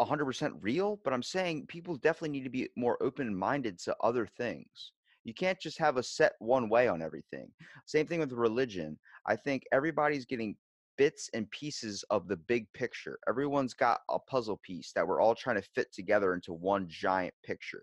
[0.00, 4.92] 100% real but i'm saying people definitely need to be more open-minded to other things.
[5.24, 7.50] You can't just have a set one way on everything.
[7.86, 8.96] Same thing with religion.
[9.26, 10.56] I think everybody's getting
[10.98, 15.34] bits and pieces of the big picture everyone's got a puzzle piece that we're all
[15.34, 17.82] trying to fit together into one giant picture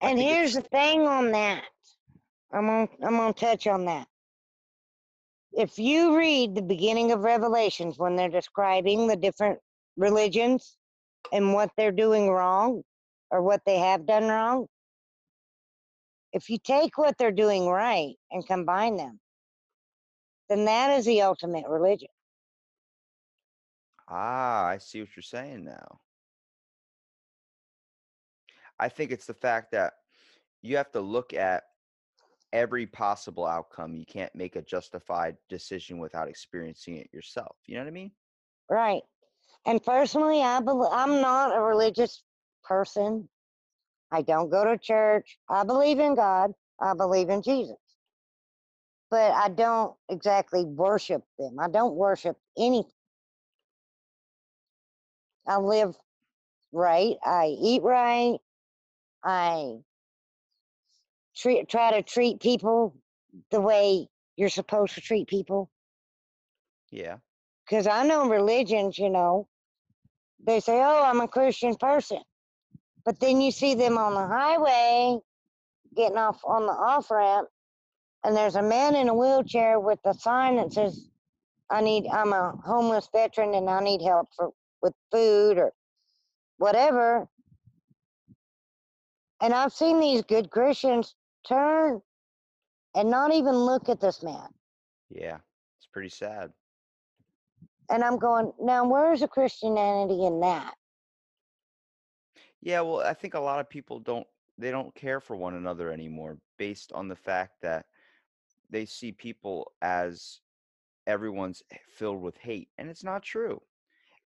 [0.00, 1.64] And here's the thing on that.
[2.52, 4.06] I'm gonna I'm gonna touch on that.
[5.52, 9.58] If you read the beginning of Revelations when they're describing the different
[9.96, 10.76] religions
[11.32, 12.82] and what they're doing wrong
[13.30, 14.66] or what they have done wrong,
[16.32, 19.18] if you take what they're doing right and combine them,
[20.48, 22.08] then that is the ultimate religion.
[24.08, 26.00] Ah i see what you're saying now
[28.78, 29.94] I think it's the fact that
[30.62, 31.64] you have to look at
[32.52, 33.96] every possible outcome.
[33.96, 37.56] You can't make a justified decision without experiencing it yourself.
[37.66, 38.12] You know what I mean?
[38.70, 39.02] Right.
[39.66, 42.22] And personally, I bel I'm not a religious
[42.62, 43.28] person.
[44.10, 45.38] I don't go to church.
[45.48, 46.52] I believe in God.
[46.80, 47.76] I believe in Jesus.
[49.10, 51.56] But I don't exactly worship them.
[51.58, 52.92] I don't worship anything.
[55.48, 55.96] I live
[56.72, 57.16] right.
[57.24, 58.38] I eat right.
[59.24, 59.78] I
[61.36, 62.94] treat try to treat people
[63.50, 65.70] the way you're supposed to treat people.
[66.90, 67.16] Yeah.
[67.64, 69.48] Because I know religions, you know,
[70.46, 72.20] they say, oh, I'm a Christian person.
[73.04, 75.18] But then you see them on the highway
[75.96, 77.48] getting off on the off ramp,
[78.24, 81.08] and there's a man in a wheelchair with a sign that says,
[81.70, 84.50] I need, I'm a homeless veteran and I need help for
[84.82, 85.72] with food or
[86.58, 87.28] whatever.
[89.40, 91.14] And I've seen these good Christians
[91.46, 92.00] turn
[92.94, 94.48] and not even look at this man.
[95.10, 95.38] Yeah.
[95.78, 96.52] It's pretty sad.
[97.90, 100.74] And I'm going, now where's the Christianity in that?
[102.60, 104.26] Yeah, well, I think a lot of people don't
[104.60, 107.86] they don't care for one another anymore based on the fact that
[108.68, 110.40] they see people as
[111.06, 113.62] everyone's eh, filled with hate and it's not true.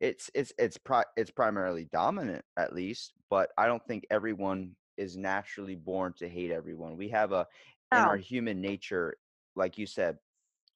[0.02, 5.16] It's it's it's pri- it's primarily dominant at least, but I don't think everyone is
[5.16, 6.96] naturally born to hate everyone.
[6.96, 7.46] We have a
[7.92, 9.14] in our human nature,
[9.54, 10.18] like you said,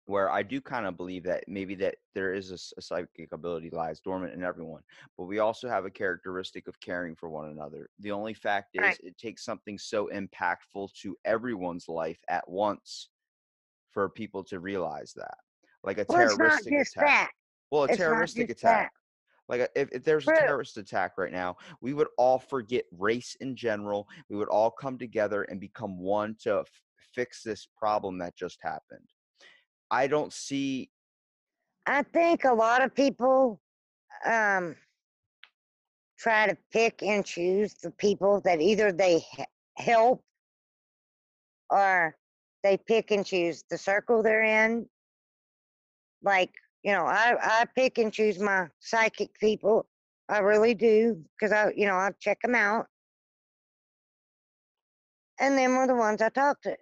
[0.04, 3.98] where I do kind of believe that maybe that there is a psychic ability lies
[4.00, 4.82] dormant in everyone,
[5.18, 7.90] but we also have a characteristic of caring for one another.
[7.98, 9.00] The only fact is, Right.
[9.02, 13.08] it takes something so impactful to everyone's life at once
[13.90, 15.38] for people to realize that,
[15.82, 16.94] like a Well, terroristic attack.
[17.06, 17.30] that.
[17.72, 18.92] Well, a It's terroristic attack.
[18.92, 19.00] that.
[19.48, 23.36] Like uh, if, if there's a terrorist attack right now, we would all forget race
[23.40, 24.08] in general.
[24.28, 26.66] We would all come together and become one to f-
[27.14, 29.08] fix this problem that just happened.
[29.90, 30.90] I don't see.
[31.86, 33.60] I think a lot of people
[34.24, 34.74] um,
[36.18, 39.44] try to pick and choose the people that either they he-
[39.76, 40.24] help
[41.70, 42.16] or
[42.64, 44.88] they pick and choose the circle they're in.
[46.22, 46.50] Like,
[46.86, 49.86] you know, I, I pick and choose my psychic people.
[50.30, 52.86] I really do because I, you know, I check them out.
[55.40, 56.76] and them are the ones I talk to.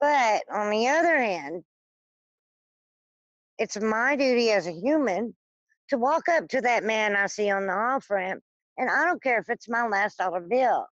[0.00, 1.64] But on the other hand,
[3.58, 5.34] it's my duty as a human
[5.90, 8.42] to walk up to that man I see on the off ramp,
[8.78, 10.86] and I don't care if it's my last dollar bill,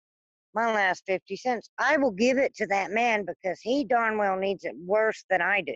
[0.55, 1.69] my last 50 cents.
[1.79, 5.41] I will give it to that man because he darn well needs it worse than
[5.41, 5.75] I do.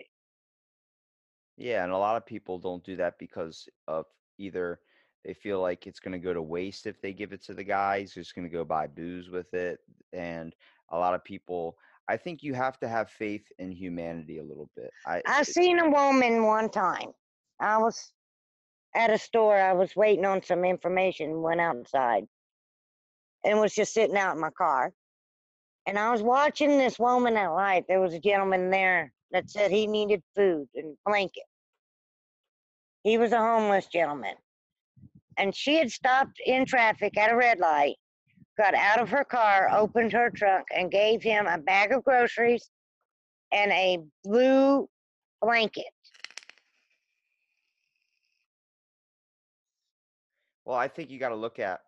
[1.56, 4.06] Yeah, and a lot of people don't do that because of
[4.38, 4.80] either
[5.24, 7.64] they feel like it's going to go to waste if they give it to the
[7.64, 8.00] guy.
[8.00, 9.78] He's just going to go buy booze with it.
[10.12, 10.54] And
[10.90, 11.76] a lot of people,
[12.08, 14.90] I think you have to have faith in humanity a little bit.
[15.06, 17.12] I, I seen a woman one time.
[17.60, 18.12] I was
[18.94, 19.56] at a store.
[19.56, 21.40] I was waiting on some information.
[21.40, 22.24] Went outside
[23.44, 24.92] and was just sitting out in my car.
[25.86, 27.84] And I was watching this woman at light.
[27.88, 31.42] There was a gentleman there that said he needed food and blanket.
[33.02, 34.36] He was a homeless gentleman.
[35.36, 37.96] And she had stopped in traffic at a red light,
[38.56, 42.70] got out of her car, opened her trunk, and gave him a bag of groceries
[43.50, 44.88] and a blue
[45.42, 45.90] blanket.
[50.64, 51.80] Well, I think you got to look at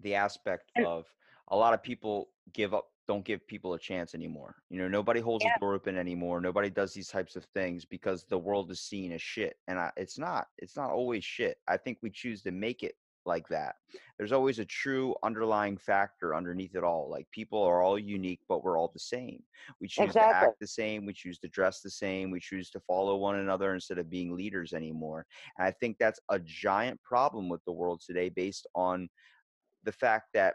[0.00, 1.06] the aspect of
[1.48, 4.62] a lot of people give up, don't give people a chance anymore.
[4.68, 5.54] You know, nobody holds Yeah.
[5.54, 6.40] the door open anymore.
[6.40, 9.90] Nobody does these types of things because the world is seen as shit, and I,
[9.96, 10.46] it's not.
[10.58, 11.56] It's not always shit.
[11.66, 12.94] I think we choose to make it
[13.24, 13.76] like that.
[14.16, 17.10] There's always a true underlying factor underneath it all.
[17.10, 19.42] Like people are all unique, but we're all the same.
[19.80, 21.04] We choose to act the same.
[21.04, 22.30] We choose to dress the same.
[22.30, 25.26] We choose to follow one another instead of being leaders anymore.
[25.58, 29.08] And I think that's a giant problem with the world today based on
[29.84, 30.54] the fact that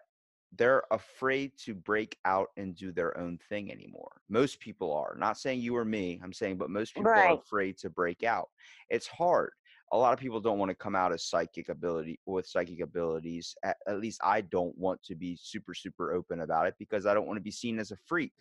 [0.57, 4.21] they're afraid to break out and do their own thing anymore.
[4.29, 5.15] Most people are.
[5.17, 8.49] Not saying you or me, I'm saying, but most people are afraid to break out.
[8.89, 9.51] It's hard.
[9.91, 13.55] A lot of people don't want to come out as psychic ability with psychic abilities.
[13.63, 17.13] At, at least I don't want to be super, super open about it because I
[17.13, 18.33] don't want to be seen as a freak.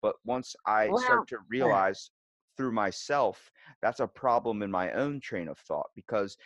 [0.00, 2.10] But once I start to realize
[2.56, 3.50] through myself,
[3.82, 6.36] that's a problem in my own train of thought because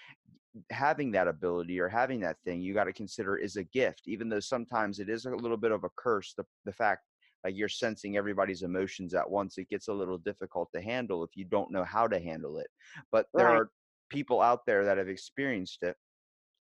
[0.71, 4.29] having that ability or having that thing you got to consider is a gift even
[4.29, 7.03] though sometimes it is a little bit of a curse the, the fact
[7.45, 11.31] like you're sensing everybody's emotions at once it gets a little difficult to handle if
[11.37, 12.69] you don't know how to handle it
[13.13, 13.55] but there Right.
[13.55, 13.71] are
[14.09, 15.97] people out there that have experienced it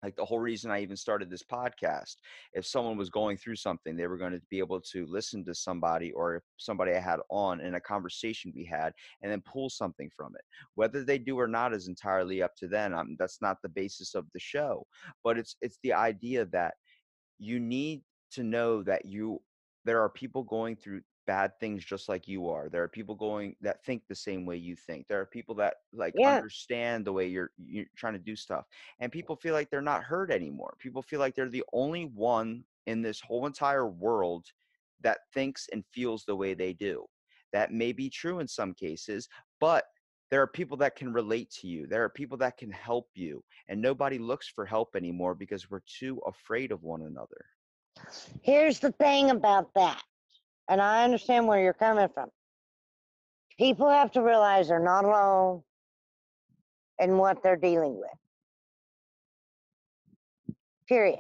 [0.03, 2.17] like the whole reason I even started this podcast.
[2.53, 5.55] If someone was going through something, they were going to be able to listen to
[5.55, 8.93] somebody or somebody I had on in a conversation we had
[9.23, 10.43] and then pull something from it.
[10.75, 12.95] Whether they do or not is entirely up to them.
[12.95, 14.87] Um, that's not the basis of the show,
[15.23, 16.75] but it's it's the idea that
[17.39, 19.41] you need to know that you
[19.85, 22.69] there are people going through bad things just like you are.
[22.69, 25.07] There are people going that think the same way you think.
[25.09, 26.39] There are people that like Yeah.
[26.39, 28.67] understand the way you're you're trying to do stuff.
[29.01, 30.75] And people feel like they're not heard anymore.
[30.79, 34.47] People feel like they're the only one in this whole entire world
[35.01, 37.05] that thinks and feels the way they do.
[37.53, 39.29] That may be true in some cases,
[39.61, 39.85] but
[40.31, 41.87] there are people that can relate to you.
[41.87, 43.45] There are people that can help you.
[43.69, 47.45] And nobody looks for help anymore because we're too afraid of one another.
[48.43, 50.03] Here's the thing about that,
[50.73, 52.31] and I understand where you're coming from.
[53.59, 55.63] People have to realize they're not alone
[56.99, 58.09] in what they're dealing with.
[60.89, 61.19] Period.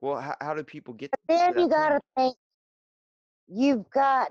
[0.00, 2.36] Well, how, how do people get But then you got to think
[3.48, 4.30] you've got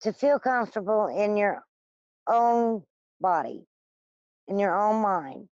[0.00, 1.62] to feel comfortable in your
[2.26, 2.84] own
[3.20, 3.66] body,
[4.48, 5.46] in your own mind.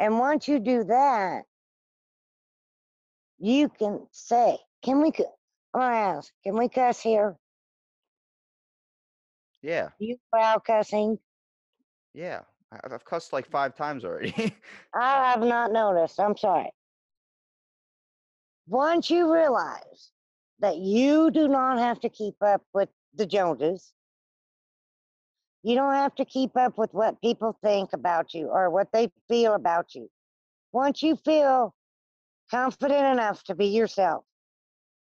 [0.00, 1.42] And once you do that,
[3.40, 5.12] you can say, can we,
[5.74, 7.38] I'm gonna ask, can we cuss here?
[9.62, 11.18] Yeah, You allow cussing?
[12.14, 12.44] yeah.
[12.72, 14.54] I- I've I've cussed like five times already.
[14.94, 16.20] I have not noticed.
[16.20, 16.72] I'm sorry.
[18.66, 20.12] Once you realize
[20.60, 23.94] that you do not have to keep up with the Joneses,
[25.62, 29.10] you don't have to keep up with what people think about you or what they
[29.28, 30.10] feel about you.
[30.72, 31.74] Once you feel
[32.50, 34.24] confident enough to be yourself,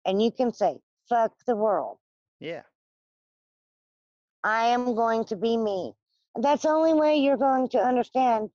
[0.05, 0.77] and you can say,
[1.09, 1.97] fuck the world,
[2.39, 2.61] yeah.
[4.43, 5.93] I am going to be me.
[6.36, 8.49] And that's the only way you're going to understand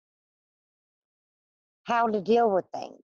[1.84, 3.00] how to deal with things.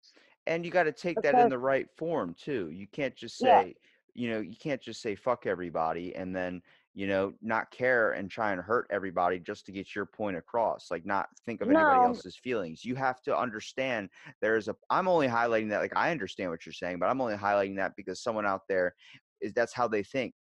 [0.47, 2.71] And you got to take that in the right form too.
[2.71, 3.61] You can't just Yeah.
[3.63, 3.77] say,
[4.15, 6.63] you know, you can't just say fuck everybody and then,
[6.95, 10.91] you know, not care and try and hurt everybody just to get your point across.
[10.91, 12.05] Like not think of anybody No.
[12.05, 12.85] else's feelings.
[12.85, 16.73] You have to understand there's a I'm only highlighting that like I understand what you're
[16.75, 18.95] saying, but I'm only highlighting that because someone out there
[19.41, 20.35] is that's how they think.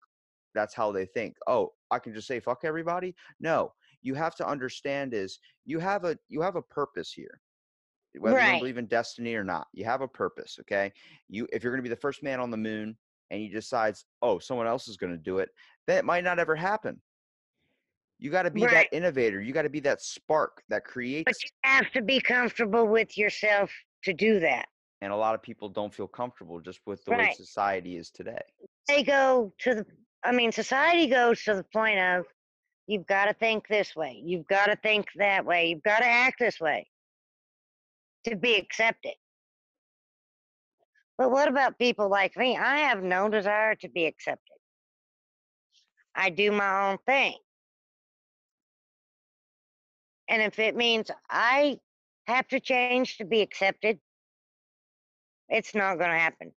[0.54, 1.38] That's how they think.
[1.47, 3.16] Oh, I can just say fuck everybody?
[3.39, 3.74] No.
[4.02, 7.41] You have to understand is you have a you have a purpose here
[8.20, 8.45] whether you Right.
[8.45, 9.68] don't believe in destiny or not.
[9.74, 10.91] You have a purpose, okay?
[11.30, 12.97] You if you're going to be the first man on the moon
[13.30, 15.49] and you decides, "Oh, someone else is going to do it,"
[15.88, 17.01] that might not ever happen.
[18.19, 18.71] You got to be Right.
[18.71, 19.41] that innovator.
[19.41, 23.17] You got to be that spark that creates But you have to be comfortable with
[23.17, 23.71] yourself
[24.03, 24.67] to do that.
[25.03, 28.41] and a lot of people don't feel comfortable just with the way society is today.
[28.88, 29.86] They go to the,
[30.23, 32.27] I mean, society goes to the point of
[32.86, 36.05] you've got to think this way, you've got to think that way, you've got to
[36.05, 36.88] act this way
[38.25, 39.15] to be accepted.
[41.17, 42.55] But what about people like me?
[42.57, 44.51] I have no desire to be accepted.
[46.16, 47.36] I do my own thing.
[50.30, 51.78] And if it means I
[52.28, 53.99] have to change to be accepted,
[55.49, 56.51] it's not going to happen.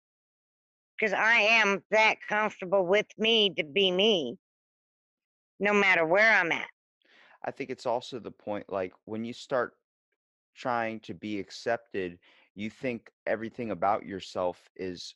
[0.97, 4.37] Because I am that comfortable with me to be me,
[5.59, 6.67] no matter where I'm at.
[7.43, 9.73] I think it's also the point like when you start
[10.55, 12.19] trying to be accepted,
[12.55, 15.15] you think everything about yourself is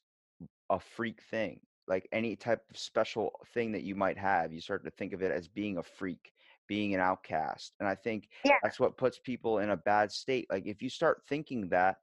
[0.70, 1.60] a freak thing.
[1.88, 5.22] Like any type of special thing that you might have, you start to think of
[5.22, 6.34] it as being a freak,
[6.68, 7.74] being an outcast.
[7.80, 8.60] And I think Yeah.
[8.62, 10.48] that's what puts people in a bad state.
[10.50, 11.98] Like if you start thinking that,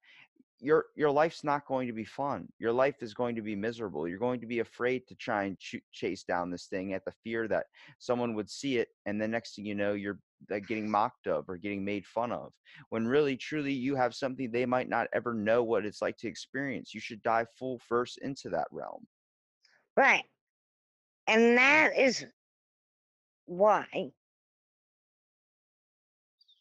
[0.60, 2.48] your your life's not going to be fun.
[2.58, 4.08] Your life is going to be miserable.
[4.08, 7.12] You're going to be afraid to try and ch- chase down this thing at the
[7.22, 7.66] fear that
[7.98, 11.48] someone would see it, and the next thing you know, you're like getting mocked of
[11.48, 12.52] or getting made fun of.
[12.90, 16.28] When really, truly, you have something they might not ever know what it's like to
[16.28, 16.94] experience.
[16.94, 19.06] You should dive full first into that realm.
[19.96, 20.24] Right.
[21.26, 22.26] And that is
[23.46, 24.10] why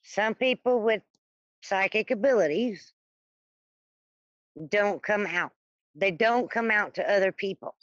[0.04, 1.02] some people with
[1.64, 2.94] psychic abilities
[4.70, 5.52] don't come out.
[5.96, 7.76] They don't come out to other people.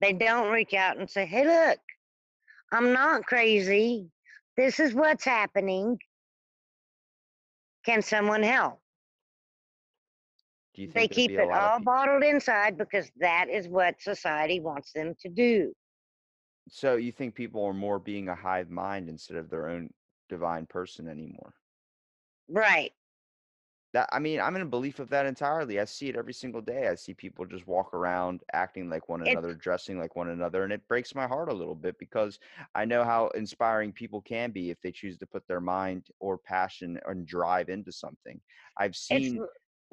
[0.00, 1.78] They don't reach out and say, hey, look,
[2.72, 4.10] I'm not crazy.
[4.56, 5.98] This is what's happening.
[7.86, 8.80] Can someone help?
[10.74, 14.92] Do you think They keep it all bottled inside because that is what society wants
[14.92, 15.72] them to do.
[16.68, 19.90] So you think people are more being a hive mind instead of their own
[20.28, 21.54] divine person anymore?
[22.48, 22.92] Right.
[23.92, 25.78] That I mean, I'm in a belief of that entirely.
[25.78, 26.88] I see it every single day.
[26.88, 30.72] I see people just walk around acting like one another, dressing like one another, and
[30.72, 32.40] it breaks my heart a little bit because
[32.74, 36.36] I know how inspiring people can be if they choose to put their mind or
[36.36, 38.40] passion and drive into something.
[38.76, 39.40] I've seen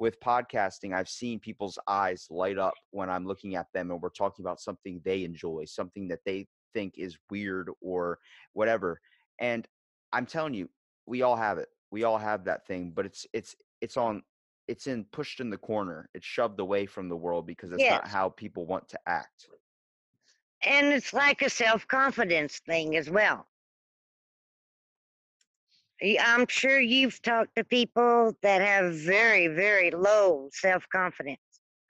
[0.02, 4.08] with podcasting, I've seen people's eyes light up when I'm looking at them and we're
[4.08, 8.18] talking about something they enjoy, something that they think is weird or
[8.52, 9.00] whatever.
[9.38, 9.64] And
[10.12, 10.68] I'm telling you,
[11.06, 11.68] we all have it.
[11.92, 14.24] We all have that thing, but it's it's it's on
[14.66, 16.08] it's in pushed in the corner.
[16.14, 19.46] It's shoved away from the world because it's not how people want to act.
[20.64, 23.46] and it's like a self-confidence thing as well.
[26.02, 31.38] I'm sure you've talked to people that have very, very low self-confidence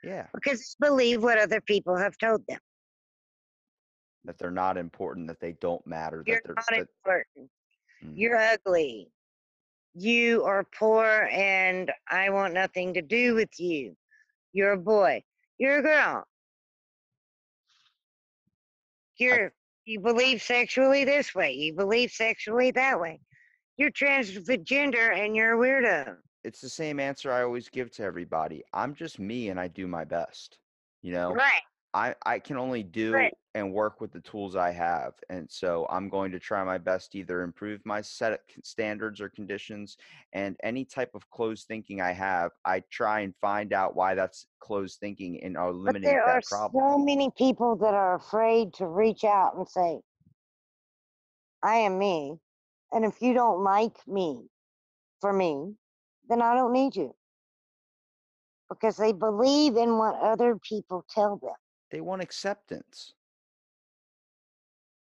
[0.05, 2.61] Yeah, because they believe what other people have told them.
[4.25, 7.51] that they're not important, that they don't matter, You're that they're not that, important.
[8.05, 8.13] Mhm.
[8.17, 9.11] You're ugly.
[9.95, 13.97] You are poor, and I want nothing to do with you.
[14.53, 15.23] You're a boy.
[15.59, 16.25] You're a girl.
[19.17, 19.53] You're
[19.85, 21.53] you believe sexually this way.
[21.53, 23.21] You believe sexually that way.
[23.77, 26.17] You're transgender, and you're a weirdo.
[26.45, 28.63] it's the same answer I always give to everybody.
[28.73, 30.59] I'm just me and I do my best.
[31.03, 31.33] You know?
[31.33, 31.63] Right.
[31.95, 33.35] I, I can only do Right.
[33.55, 35.13] and work with the tools I have.
[35.29, 39.21] And so I'm going to try my best to either improve my set of standards
[39.21, 39.99] or conditions
[40.33, 44.47] and any type of closed thinking I have, I try and find out why that's
[44.59, 46.83] closed thinking and I'll But eliminate there are problem.
[46.83, 50.01] so many people that are afraid to reach out and say,
[51.63, 52.39] I am me.
[52.93, 54.43] And if you don't like me
[55.21, 55.75] for me,
[56.29, 57.15] then I don't need you.
[58.69, 61.55] Because they believe in what other people tell them.
[61.91, 63.15] They want acceptance.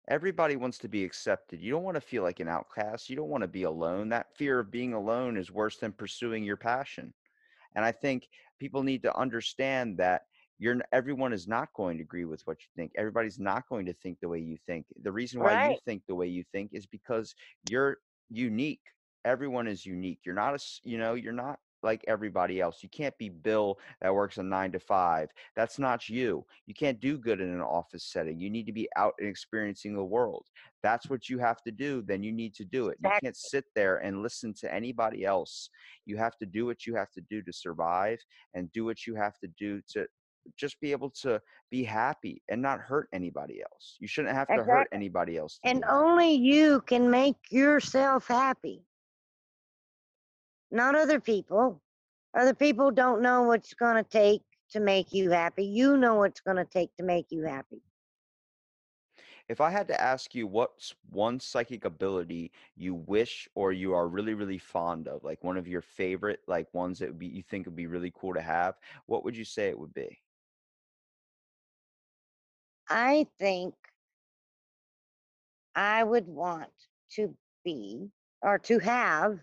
[0.08, 1.60] Everybody wants to be accepted.
[1.60, 3.10] You don't want to feel like an outcast.
[3.10, 4.08] You don't want to be alone.
[4.08, 7.12] That fear of being alone is worse than pursuing your passion.
[7.74, 8.28] And I think
[8.58, 10.22] people need to understand that
[10.58, 12.92] you're everyone is not going to agree with what you think.
[12.96, 14.86] Everybody's not going to think the way you think.
[15.02, 17.34] The reason why you think the way you think is because
[17.70, 17.98] you're
[18.28, 18.82] unique.
[19.24, 20.20] Everyone is unique.
[20.24, 22.78] You're not a you know, you're not like everybody else.
[22.82, 25.28] You can't be Bill that works a 9 to 5.
[25.56, 26.44] That's not you.
[26.66, 28.40] You can't do good in an office setting.
[28.40, 30.46] You need to be out and experiencing the world.
[30.82, 32.02] That's what you have to do.
[32.02, 32.98] Then you need to do it.
[33.02, 35.70] You can't sit there and listen to anybody else.
[36.04, 38.18] You have to do what you have to do to survive
[38.54, 40.06] and do what you have to do to
[40.56, 43.96] just be able to be happy and not hurt anybody else.
[44.00, 45.60] You shouldn't have to hurt anybody else.
[45.64, 48.82] And only you can make yourself happy,
[50.70, 51.80] not other people.
[52.38, 55.64] Other people don't know what's going to take to make you happy.
[55.64, 57.82] You know what's going to take to make you happy.
[59.48, 64.06] If I had to ask you what's one psychic ability you wish or you are
[64.06, 67.42] really, really fond of, like one of your favorite, like ones that would be you
[67.42, 68.74] think would be really cool to have,
[69.06, 70.18] what would you say it would be?
[72.88, 73.74] I think
[75.74, 76.72] I would want
[77.12, 77.34] to
[77.64, 78.10] be
[78.42, 79.38] or to have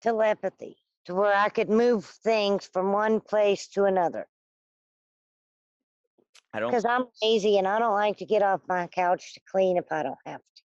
[0.00, 4.26] telepathy to where I could move things from one place to another.
[6.52, 9.40] I don't Because I'm lazy and I don't like to get off my couch to
[9.50, 10.62] clean if I don't have to.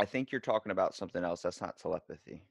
[0.00, 1.42] I think you're talking about something else.
[1.42, 2.42] That's not telepathy.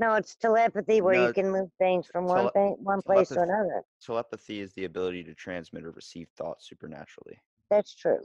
[0.00, 3.28] No, it's telepathy where No, you can move things from one tele- thing, one place
[3.28, 3.82] to telepathy- another.
[4.00, 7.38] Telepathy is the ability to transmit or receive thoughts supernaturally.
[7.70, 8.20] That's true.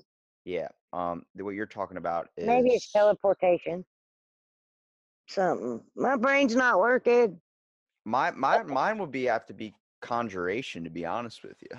[0.46, 0.68] Yeah.
[0.92, 3.86] Um the- what you're talking about is Maybe it's teleportation.
[5.28, 5.84] Something.
[5.96, 7.42] My brain's not working.
[8.06, 11.78] My my mine would be have to be conjuration to be honest with you.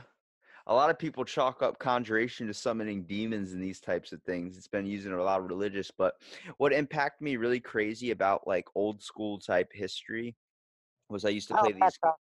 [0.67, 4.57] A lot of people chalk up conjuration to summoning demons and these types of things.
[4.57, 6.23] It's been used in a lot of religious, but
[6.57, 10.37] what impacted me really crazy about like old school type history
[11.11, 12.15] was I used to Oh, play these that's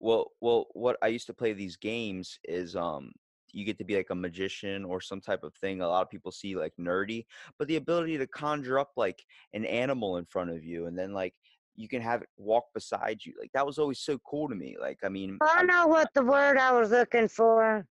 [0.00, 3.12] well well what I used to play these games is um
[3.52, 5.82] you get to be like a magician or some type of thing.
[5.82, 7.26] A lot of people see like nerdy,
[7.58, 11.12] but the ability to conjure up like an animal in front of you and then
[11.12, 11.34] like
[11.76, 13.34] you can have it walk beside you.
[13.38, 14.76] Like that was always so cool to me.
[14.80, 17.86] Like I mean, I I- know what the word I was looking for.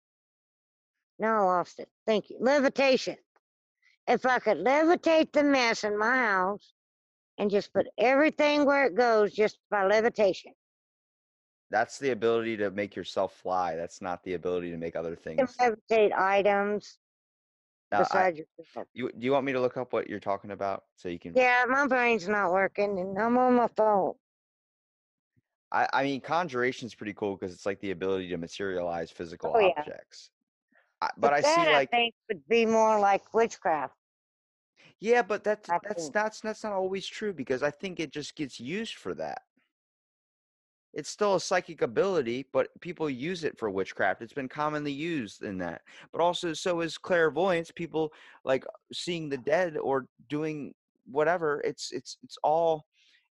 [1.18, 1.88] Now I lost it.
[2.06, 2.36] Thank you.
[2.40, 3.16] Levitation.
[4.06, 6.72] If I could levitate the mess in my house
[7.38, 10.52] and just put everything where it goes just by levitation.
[11.70, 13.76] that's the ability to make yourself fly.
[13.76, 15.54] That's not the ability to make other things.
[15.60, 16.98] levitate items
[17.90, 18.86] Uh, I, besides yourself.
[18.92, 21.34] you do you want me to look up what you're talking about so you can?
[21.34, 24.14] Yeah, my brain's not working and I'm on my phone.
[25.70, 29.52] I, I mean, conjuration is pretty cool because it's like the ability to materialize physical
[29.54, 29.72] Oh, yeah.
[29.78, 30.30] objects.
[31.00, 33.94] I, but I that, see like I think would be more like witchcraft.
[35.00, 36.14] Yeah, but that's I that's think.
[36.14, 39.42] that's that's not always true because I think it just gets used for that.
[40.94, 44.22] It's still a psychic ability, but people use it for witchcraft.
[44.22, 45.82] It's been commonly used in that.
[46.12, 48.12] But also so is clairvoyance, people
[48.44, 50.74] like seeing the dead or doing
[51.06, 51.60] whatever.
[51.64, 52.86] It's it's it's all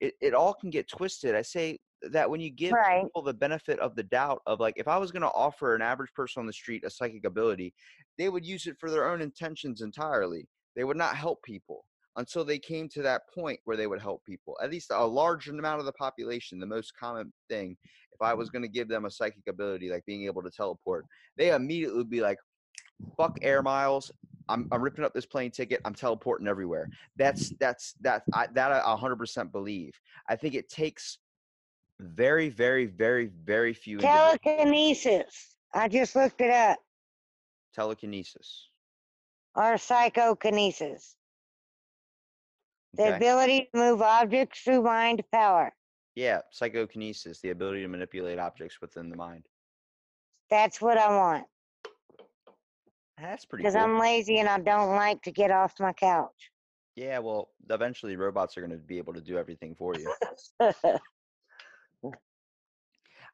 [0.01, 1.35] it, it all can get twisted.
[1.35, 3.03] I say that when you give Right.
[3.03, 5.83] people the benefit of the doubt of like if I was going to offer an
[5.83, 7.75] average person on the street a psychic ability,
[8.17, 10.49] they would use it for their own intentions entirely.
[10.77, 11.85] They would not help people
[12.21, 14.57] until they came to that point where they would help people.
[14.63, 17.77] At least a large amount of the population, the most common thing,
[18.13, 18.59] if I was mm-hmm.
[18.59, 21.07] going to give them a psychic ability like being able to teleport,
[21.37, 22.37] they immediately would be like,
[23.17, 24.13] fuck air miles.
[24.51, 25.81] I'm, I'm ripping up this plane ticket.
[25.85, 26.89] I'm teleporting everywhere.
[27.17, 29.93] That's that's that I, that I 100% believe.
[30.29, 31.19] I think it takes
[32.01, 35.57] very very very very few Telekinesis.
[35.73, 36.79] I just looked it up.
[37.75, 38.69] telekinesis.
[39.55, 41.17] Or psychokinesis.
[42.95, 43.17] The Okay.
[43.17, 45.73] ability to move objects through mind power.
[46.17, 49.47] Yeah, psychokinesis, the ability to manipulate objects within the mind.
[50.51, 51.47] That's what I want.
[53.19, 53.83] That's pretty Because cool.
[53.83, 56.51] I'm lazy and I don't like to get off my couch.
[56.97, 60.11] Yeah, well, eventually robots are going to be able to do everything for you.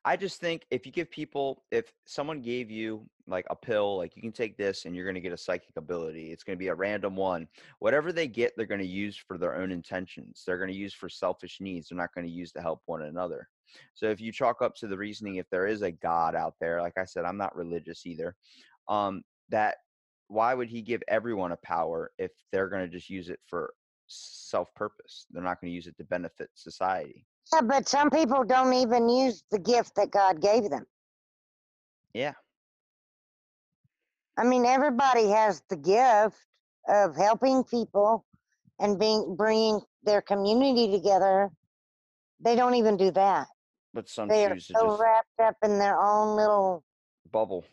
[0.07, 4.15] I just think if you give people, if someone gave you like a pill, like
[4.15, 6.63] you can take this and you're going to get a psychic ability, it's going to
[6.63, 7.49] be a random one.
[7.81, 10.45] Whatever they get, they're going to use for their own intentions.
[10.47, 11.89] They're going to use for selfish needs.
[11.89, 13.49] They're not going to use to help one another.
[13.95, 16.81] So if you chalk up to the reasoning, if there is a God out there,
[16.81, 18.37] like I said, I'm not religious either,
[18.89, 19.79] um, that
[20.29, 23.75] why would he give everyone a power if they're going to just use it for
[24.07, 25.27] self purpose?
[25.33, 27.27] They're not going to use it to benefit society.
[27.53, 30.85] Yeah, but some people don't even use the gift that God gave them.
[32.13, 32.35] Yeah.
[34.37, 36.37] I mean, everybody has the gift
[36.89, 38.25] of helping people
[38.79, 41.51] and being bringing their community together.
[42.41, 43.47] They don't even do that.
[43.95, 46.85] But some They are so just wrapped up in their own little
[47.33, 47.65] bubble.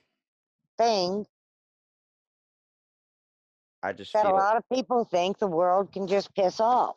[0.78, 1.26] thing
[3.84, 6.95] I just that a lot of people think the world can just piss off.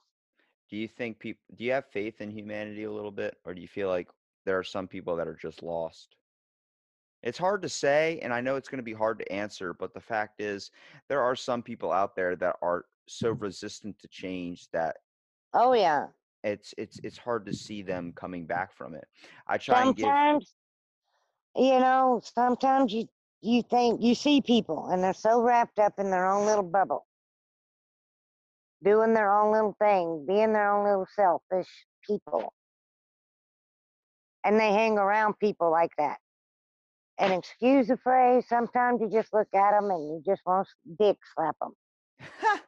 [0.71, 1.43] Do you think people?
[1.57, 4.09] Do you have faith in humanity a little bit, or do you feel like
[4.45, 6.17] there are some people that are just lost?
[7.23, 9.75] It's hard to say, and I know it's going to be hard to answer.
[9.75, 10.71] But the fact is,
[11.09, 14.97] there are some people out there that are so resistant to change that
[15.55, 16.09] Oh yeah.
[16.45, 19.07] it's it's it's hard to see them coming back from it.
[19.47, 20.05] I try and give.
[20.05, 20.55] Sometimes,
[21.57, 23.09] you know, sometimes you
[23.41, 27.06] you think you see people and they're so wrapped up in their own little bubble.
[28.85, 31.69] Doing their own little thing, being their own little selfish
[32.07, 32.53] people.
[34.45, 36.19] And they hang around people like that.
[37.19, 41.05] And excuse the phrase, sometimes you just look at them and you just want to
[41.05, 41.73] dick slap them.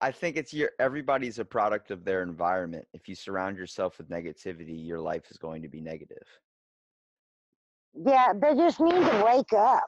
[0.00, 2.86] I think it's your everybody's a product of their environment.
[2.92, 6.26] If you surround yourself with negativity, your life is going to be negative.
[7.94, 9.84] Yeah, they just need to wake up,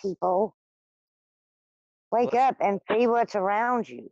[0.00, 0.54] people.
[2.10, 4.10] Wake Well, up and see what's around you.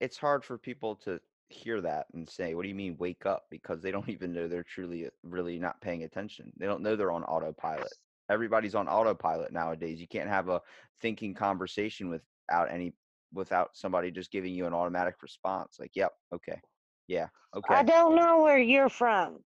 [0.00, 3.46] It's hard for people to hear that and say, "What do you mean wake up?"
[3.50, 6.52] because they don't even know they're truly really not paying attention.
[6.56, 7.92] They don't know they're on autopilot.
[8.28, 10.00] Everybody's on autopilot nowadays.
[10.00, 10.62] You can't have a
[11.00, 12.96] thinking conversation without any
[13.32, 16.62] without somebody just giving you an automatic response like, "Yep, okay.
[17.06, 17.74] Yeah, Okay.
[17.74, 19.44] I okay." don't know where you're from.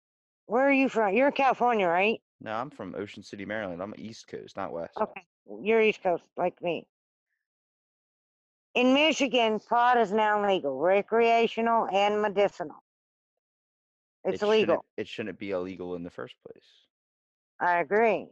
[0.47, 1.13] Where are you from?
[1.15, 2.21] You're in California, right?
[2.39, 3.81] No, I'm from Ocean City, Maryland.
[3.81, 5.01] I'm East Coast, not West.
[5.01, 5.25] Okay.
[5.61, 6.87] You're East Coast, like me.
[8.75, 12.83] In Michigan, pot is now legal, recreational and medicinal.
[14.25, 14.75] It's it legal.
[14.75, 16.65] Shouldn't, it shouldn't be illegal in the first place.
[17.59, 18.27] I agree.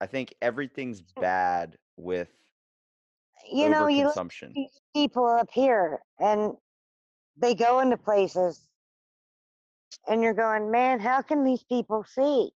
[0.00, 2.28] I think everything's bad with
[3.50, 4.52] You know, you look at overconsumption.
[4.54, 6.52] these people up here and
[7.36, 8.60] they go into places
[10.08, 12.50] and you're going, man, how can these people see?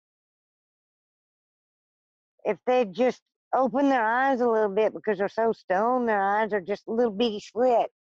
[2.45, 3.21] If they just
[3.55, 7.13] open their eyes a little bit because they're so stoned, their eyes are just little
[7.13, 7.93] bitty slits.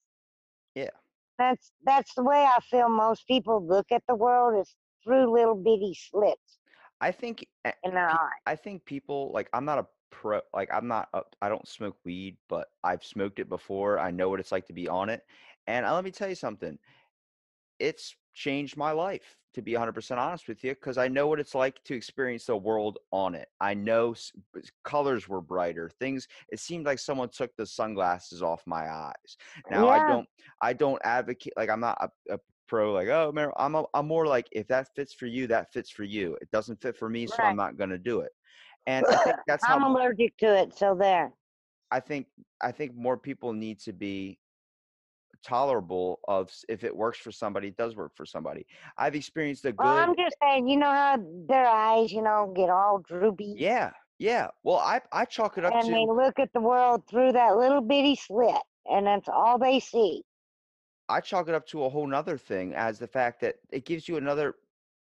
[0.76, 0.90] Yeah.
[1.38, 5.56] That's that's the way I feel most people look at the world is through little
[5.56, 6.60] bitty slits
[7.00, 8.30] I think eh, in their pe- eye.
[8.46, 11.98] I think people like I'm not a pro like I'm not a, I don't smoke
[12.04, 14.00] weed, but I've smoked it before.
[14.00, 15.26] I know what it's like to be on it.
[15.68, 16.80] And uh, let me tell you something.
[17.80, 21.56] It's changed my life to be 100% honest with you because I know what it's
[21.56, 23.48] like to experience the world on it.
[23.60, 24.14] I know
[24.86, 25.90] colors were brighter.
[26.00, 29.38] Things it seemed like someone took the sunglasses off my eyes.
[29.72, 30.28] Now I don't
[30.62, 34.08] I don't advocate like I'm not a, a pro like oh man I'm a, I'm
[34.08, 36.38] more like if that fits for you that fits for you.
[36.40, 38.32] It doesn't fit for me so I'm not going to do it.
[38.86, 41.32] And I think that's how I'm allergic to it, so there.
[41.90, 42.28] I think
[42.62, 44.38] I think more people need to be
[45.44, 48.66] tolerable of if it works for somebody, it does work for somebody.
[48.98, 52.70] I've experienced the Well, I'm just saying, you know how their eyes, you know, get
[52.70, 54.48] all droopy Yeah, yeah.
[54.64, 57.58] Well, I I chalk it up and they to look at the world through that
[57.58, 60.24] little bitty slit, and that's all they see.
[61.10, 64.08] I chalk it up to a whole nother thing as the fact that it gives
[64.08, 64.56] you another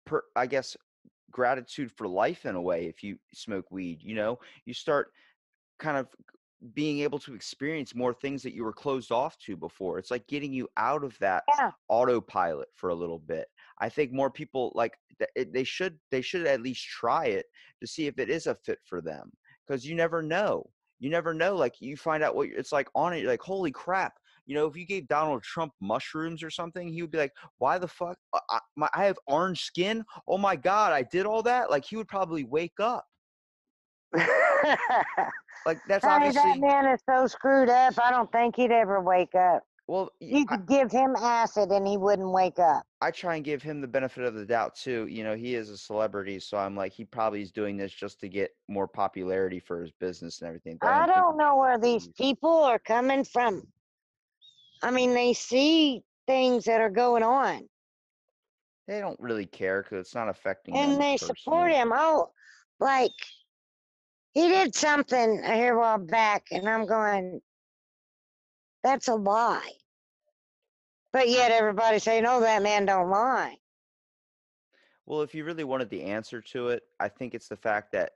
[0.06, 0.78] per I guess
[1.32, 4.40] gratitude for life in a way if you smoke weed, you know?
[4.66, 5.12] You start
[5.80, 6.08] kind of
[6.74, 10.00] being able to experience more things that you were closed off to before.
[10.00, 11.72] It's like getting you out of that Yeah.
[11.90, 13.48] autopilot for a little bit.
[13.80, 14.98] I think more people like
[15.36, 17.46] they should they should at least try it
[17.82, 19.32] to see if it is a fit for them
[19.66, 20.72] because you never know.
[21.00, 21.56] You never know.
[21.56, 23.20] Like you find out what it's like on it.
[23.20, 24.14] You're like, holy crap!
[24.48, 27.78] You know, if you gave Donald Trump mushrooms or something, he would be like, "Why
[27.78, 28.18] the fuck?
[28.34, 30.04] I, I, my, I have orange skin.
[30.28, 33.06] Oh my god, I did all that." Like he would probably wake up.
[35.66, 37.94] Like that's Honey, that man is so screwed up.
[38.02, 39.64] I don't think he'd ever wake up.
[39.88, 40.12] well.
[40.20, 42.84] You I- could give him acid and he wouldn't wake up.
[43.02, 45.08] I try and give him the benefit of the doubt too.
[45.08, 48.20] You know, he is a celebrity, so I'm like, he probably is doing this just
[48.22, 50.78] to get more popularity for his business and everything.
[50.82, 53.68] but I think don't know where these people are coming from.
[54.82, 57.68] I mean, they see things that are going on
[58.88, 60.92] They don't really care because it's not affecting them.
[60.92, 61.92] and they support him.
[61.94, 62.32] Oh,
[62.80, 63.12] like
[64.34, 67.42] he did something a while back, and I'm going,
[68.84, 69.72] that's a lie.
[71.14, 73.56] But yet everybody's saying, oh, that man don't lie.
[75.06, 78.12] Well, if you really wanted the answer to it, I think it's the fact that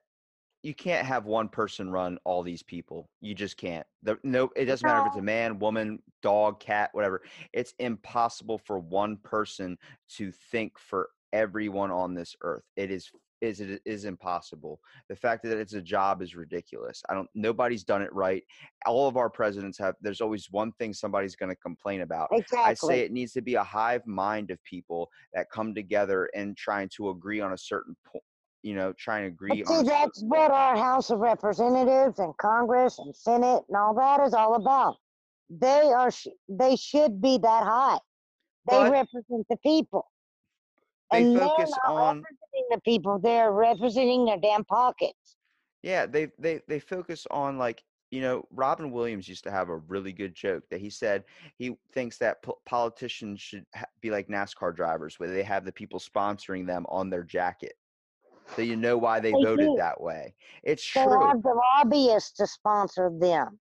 [0.62, 3.10] you can't have one person run all these people.
[3.22, 3.88] You just can't.
[4.04, 7.24] The, no, it doesn't matter if it's a man, woman, dog, cat, whatever.
[7.54, 9.78] It's impossible for one person
[10.18, 12.66] to think for everyone on this earth.
[12.76, 13.10] It is
[13.42, 14.80] is it is impossible.
[15.10, 17.02] The fact that it's a job is ridiculous.
[17.10, 18.44] I don't nobody's done it right.
[18.86, 22.30] All of our presidents have there's always one thing somebody's going to complain about.
[22.32, 22.72] Exactly.
[22.72, 26.56] I say it needs to be a hive mind of people that come together and
[26.56, 28.24] trying to agree on a certain point.
[28.64, 29.86] You know, trying to agree But on.
[29.86, 34.36] see, that's what our House of Representatives and Congress and Senate and all that is
[34.36, 34.98] all about.
[35.50, 37.98] They are, sh- they should be that high.
[38.70, 40.11] They But represent the people.
[41.12, 43.20] They and focus on representing the people.
[43.20, 45.38] They're representing their damn pockets.
[45.84, 49.78] yeah they they they focus on like you know robin williams used to have a
[49.78, 51.24] really good joke that he said
[51.58, 55.72] he thinks that po- politicians should ha- be like nascar drivers where they have the
[55.72, 57.74] people sponsoring them on their jacket
[58.54, 59.76] so you know why they They voted do.
[59.78, 63.60] that way it's They true have the lobbyists to sponsor them.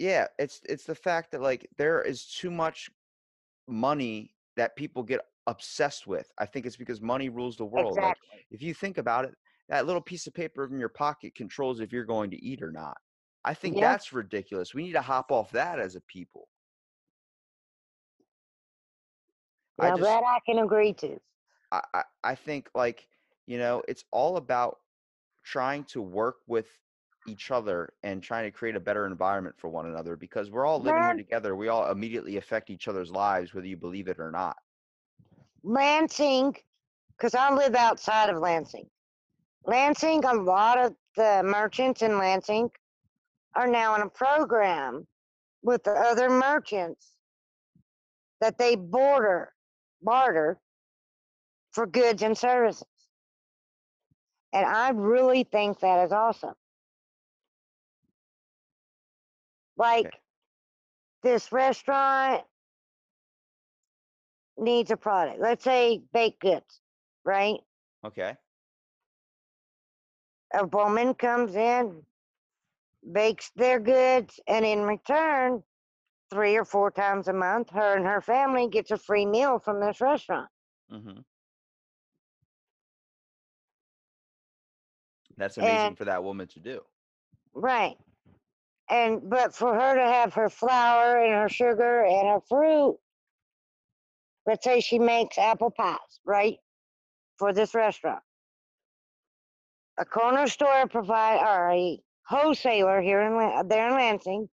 [0.00, 2.90] yeah, it's it's the fact that like there is too much
[3.68, 6.30] money that people get obsessed with.
[6.38, 7.98] I think it's because money rules the world.
[7.98, 8.16] Like
[8.50, 9.34] if you think about it,
[9.68, 12.72] that little piece of paper in your pocket controls if you're going to eat or
[12.72, 12.96] not.
[13.44, 13.90] I think Yeah.
[13.90, 14.74] that's ridiculous.
[14.74, 16.48] We need to hop off that as a people.
[19.80, 21.20] I Now just that I can agree to.
[21.72, 23.08] I, I I think like
[23.46, 24.78] you know it's all about
[25.42, 26.68] trying to work with
[27.26, 30.80] each other and trying to create a better environment for one another because we're all
[30.80, 31.56] living here together.
[31.56, 34.56] We all immediately affect each other's lives, whether you believe it or not.
[35.64, 36.54] Lansing,
[37.16, 38.86] because I live outside of Lansing.
[39.64, 42.70] Lansing, a lot of the merchants in Lansing
[43.54, 45.06] are now in a program
[45.62, 47.12] with the other merchants
[48.40, 49.52] that they border
[50.02, 50.60] barter
[51.72, 52.86] for goods and services.
[54.52, 56.54] And I really think that is awesome.
[59.76, 60.18] Like Okay.
[61.22, 62.44] this restaurant
[64.58, 65.40] needs a product.
[65.40, 66.80] Let's say baked goods,
[67.24, 67.58] right?
[68.04, 68.36] Okay.
[70.54, 72.02] A woman comes in,
[73.12, 75.62] bakes their goods, and in return,
[76.30, 79.80] three or four times a month, her and her family gets a free meal from
[79.80, 80.48] this restaurant.
[80.92, 81.20] Mm-hmm.
[85.36, 86.80] That's amazing And for that woman to do.
[87.54, 87.96] right.
[88.90, 92.98] And but for her to have her flour and her sugar and her fruit,
[94.46, 96.56] let's say she makes apple pies, right?
[97.38, 98.22] For this restaurant.
[99.98, 104.48] A corner store provide or a wholesaler here in there in Lansing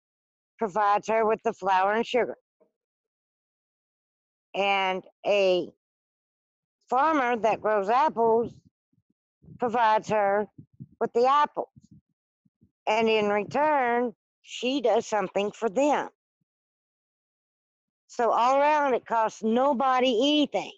[0.59, 2.35] provides her with the flour and sugar.
[4.53, 5.71] And a
[6.89, 8.53] farmer that grows apples
[9.57, 10.47] provides her
[10.99, 11.69] with the apples.
[12.87, 16.09] And in return, she does something for them.
[18.21, 20.73] So all around, it costs nobody anything.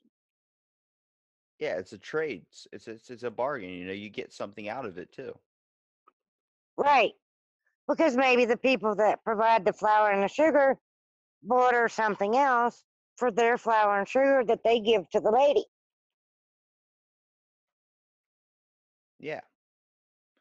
[1.59, 2.43] Yeah, it's a trade.
[2.47, 3.69] It's it's it's, it's a bargain.
[3.69, 5.37] You know, you get something out of it too.
[6.77, 7.11] Right.
[7.85, 10.77] Because maybe the people that provide the flour and the sugar
[11.41, 12.81] border something else
[13.17, 15.65] for their flour and sugar that they give to the lady.
[19.19, 19.41] Yeah.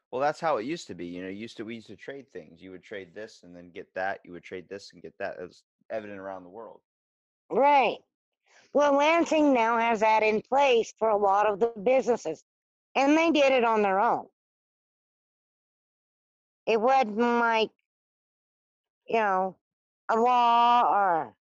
[0.09, 1.07] Well, that's how it used to be.
[1.07, 2.61] You know, used to we used to trade things.
[2.61, 4.21] You would trade this and then get that.
[4.23, 5.35] You would trade this and get that.
[5.37, 6.79] It was evident around the world.
[7.53, 7.99] Right.
[8.73, 12.43] Well, Lansing now has that in place for a lot of the businesses,
[12.95, 14.27] and they did it on their own.
[16.65, 17.69] It wasn't like,
[19.07, 19.57] you know,
[20.09, 21.35] a law or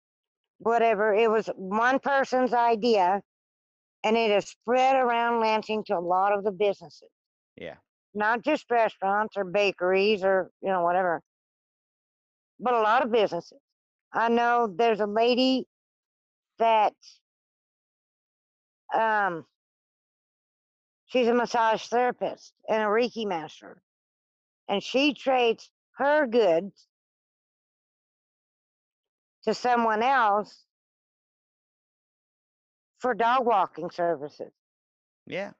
[0.60, 1.14] whatever.
[1.14, 3.22] It was one person's idea,
[4.04, 7.12] and it has spread around Lansing to a lot of the businesses,
[7.56, 7.78] Yeah.
[8.16, 11.22] not just restaurants or bakeries or, you know, whatever,
[12.60, 13.60] but a lot of businesses.
[14.14, 15.69] I know there's a lady
[16.60, 16.94] that
[18.94, 19.46] um
[21.08, 23.82] she's a massage therapist and a Reiki master.
[24.68, 26.88] And she trades her goods
[29.44, 30.66] to someone else
[33.00, 34.52] for dog walking services.
[35.26, 35.52] Yeah.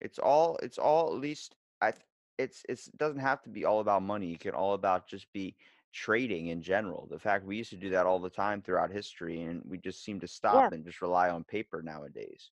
[0.00, 1.92] It's all it's all at least I
[2.38, 4.32] it's it's it doesn't have to be all about money.
[4.32, 5.56] It can all about just be
[5.92, 7.06] trading in general.
[7.10, 10.04] The fact we used to do that all the time throughout history and we just
[10.04, 10.68] seem to Yeah.
[10.68, 12.50] stop and just rely on paper nowadays.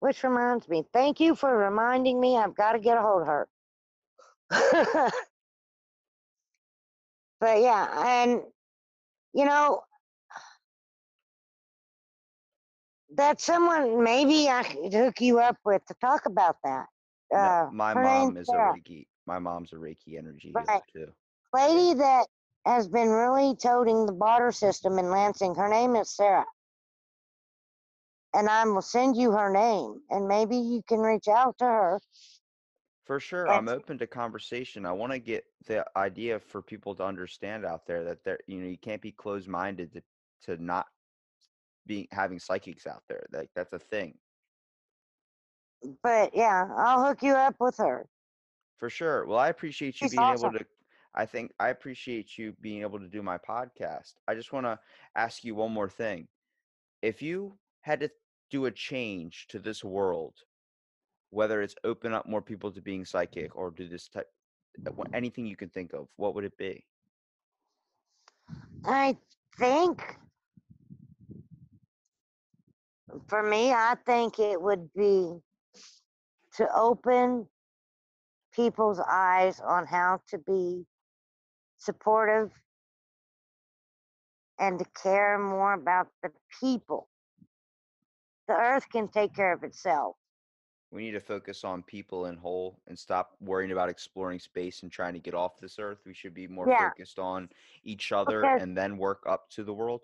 [0.00, 3.28] Which reminds me, thank you for reminding me I've got to get a hold of
[3.28, 3.48] her.
[7.40, 8.42] but yeah, and
[9.32, 9.82] you know,
[13.16, 16.86] that someone maybe I could hook you up with to talk about that.
[17.36, 19.06] No, Uh, my mom is a Reiki.
[19.26, 20.82] My mom's a Reiki energy Right.
[20.92, 21.12] too.
[21.54, 22.26] Lady that
[22.66, 25.54] has been really toting the barter system in Lansing.
[25.54, 26.46] Her name is Sarah.
[28.34, 32.00] And I will send you her name and maybe you can reach out to her.
[33.04, 34.86] For sure, And I'm open to conversation.
[34.86, 38.60] I want to get the idea for people to understand out there that there, you
[38.60, 40.02] know, you can't be closed-minded to
[40.46, 40.86] to not
[41.86, 43.26] being having psychics out there.
[43.32, 44.14] Like that's a thing.
[46.02, 48.06] but yeah, I'll hook you up with her.
[48.78, 49.26] For sure.
[49.26, 50.64] Well, I appreciate you She's being able to
[51.14, 54.14] I think I appreciate you being able to do my podcast.
[54.26, 54.78] I just want to
[55.14, 56.26] ask you one more thing.
[57.02, 58.10] If you had to
[58.50, 60.34] do a change to this world,
[61.30, 64.28] whether it's open up more people to being psychic or do this type
[64.86, 66.84] uh, anything you can think of, what would it be?
[68.84, 69.16] I
[69.56, 70.18] think
[73.28, 75.38] for me, I think it would be
[76.56, 77.46] to open
[78.52, 80.84] people's eyes on how to be
[81.84, 82.50] supportive,
[84.58, 86.30] and to care more about the
[86.60, 87.08] people.
[88.48, 90.16] The earth can take care of itself.
[90.90, 94.92] We need to focus on people in whole and stop worrying about exploring space and
[94.92, 95.98] trying to get off this earth.
[96.06, 96.88] We should be more Yeah.
[96.90, 97.50] focused on
[97.82, 100.02] each other Because- and then work up to the world.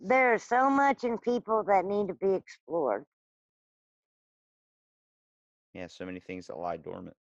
[0.00, 3.06] There is so much in people that need to be explored.
[5.72, 7.16] Yeah, so many things that lie dormant.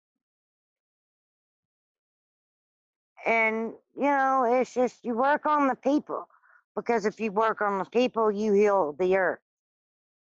[3.24, 6.28] And, you know, it's just you work on the people
[6.76, 9.40] because if you work on the people, you heal the earth.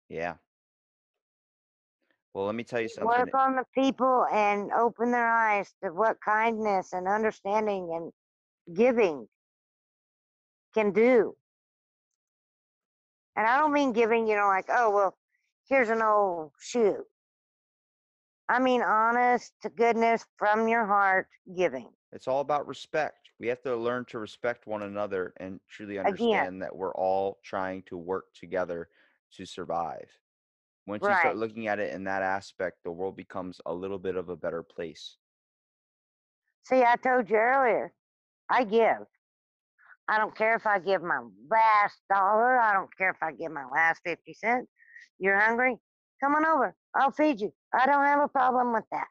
[0.08, 0.34] Yeah.
[2.34, 3.06] Well, let me tell you something.
[3.06, 9.28] Work on the people and open their eyes to what kindness and understanding and giving
[10.74, 11.36] can do.
[13.36, 15.16] And I don't mean giving, you know, like, oh, well,
[15.68, 17.04] here's an old shoe.
[18.48, 21.88] I mean honest to goodness from your heart giving.
[22.12, 23.30] It's all about respect.
[23.40, 26.06] We have to learn to respect one another and truly Again.
[26.06, 28.88] understand that we're all trying to work together
[29.36, 30.08] to survive.
[30.86, 34.16] Once you start looking at it in that aspect, the world becomes a little bit
[34.16, 35.16] of a better place.
[36.64, 37.92] See, I told you earlier,
[38.50, 39.06] I give.
[40.08, 42.58] I don't care if I give my last dollar.
[42.58, 44.68] I don't care if I give my last 50 cents.
[45.18, 45.78] You're hungry?
[46.22, 46.74] Come on over.
[46.94, 47.52] I'll feed you.
[47.72, 49.06] I don't have a problem with that.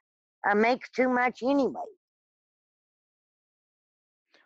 [0.45, 1.82] I make too much anyway.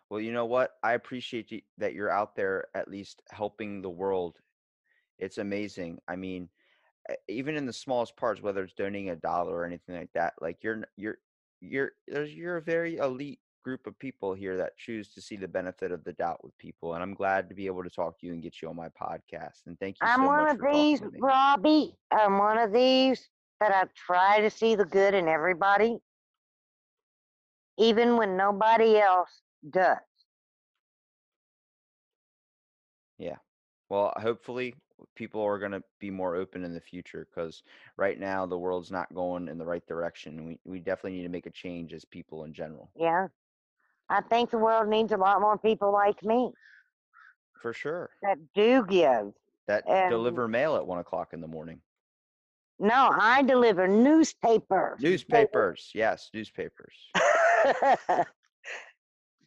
[0.08, 0.72] Well, you know what?
[0.82, 4.38] I appreciate you, that you're out there at least helping the world.
[5.18, 5.98] It's amazing.
[6.06, 6.48] I mean,
[7.28, 10.58] even in the smallest parts, whether it's donating a dollar or anything like that, like
[10.62, 11.18] you're you're
[11.60, 15.48] you're there's you're a very elite group of people here that choose to see the
[15.48, 18.26] benefit of the doubt with people, and I'm glad to be able to talk to
[18.26, 19.66] you and get you on my podcast.
[19.66, 21.18] And thank you I'm so one much of these, talking to me.
[21.20, 21.96] Robbie.
[22.12, 23.28] I'm one of these
[23.60, 25.96] that I try to see the good in everybody,
[27.78, 29.96] even when nobody else does.
[33.18, 33.36] Yeah.
[33.88, 34.74] Well, hopefully
[35.14, 37.62] people are going to be more open in the future because
[37.96, 40.44] right now the world's not going in the right direction.
[40.46, 42.90] We we definitely need to make a change as people in general.
[42.96, 43.28] Yeah.
[44.08, 46.52] I think the world needs a lot more people like me
[47.60, 48.10] For sure.
[48.22, 49.32] that do give.
[49.66, 51.80] That And- deliver mail at one o'clock in the morning.
[52.78, 55.00] No, I deliver newspapers.
[55.00, 56.94] Newspapers, yes, newspapers.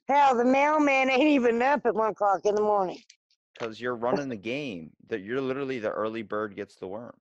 [0.10, 2.98] Hell, the mailman ain't even up at one o'clock in the morning.
[3.54, 4.90] Because you're running the game.
[5.08, 7.16] That you're literally the early bird gets the worm.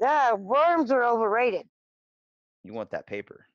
[0.00, 1.66] Ah, worms are overrated.
[2.62, 3.46] You want that paper.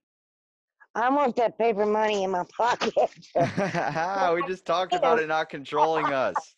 [0.94, 2.94] I want that paper money in my pocket.
[4.36, 6.56] we just talked about it not controlling us.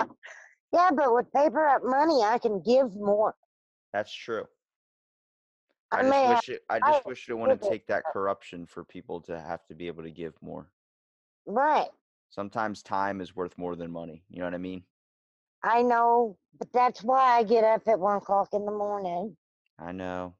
[0.72, 3.34] yeah, but with paper up money, I can give more.
[3.92, 4.46] That's true.
[5.92, 6.62] I, just wish it.
[6.70, 10.02] I just wish it wouldn't take that corruption for people to have to be able
[10.02, 10.68] to give more.
[11.46, 11.88] right.
[12.30, 14.22] Sometimes time is worth more than money.
[14.30, 14.84] You know what I mean?
[15.62, 19.36] I know, but that's why I get up at one o'clock in the morning.
[19.78, 20.34] I know.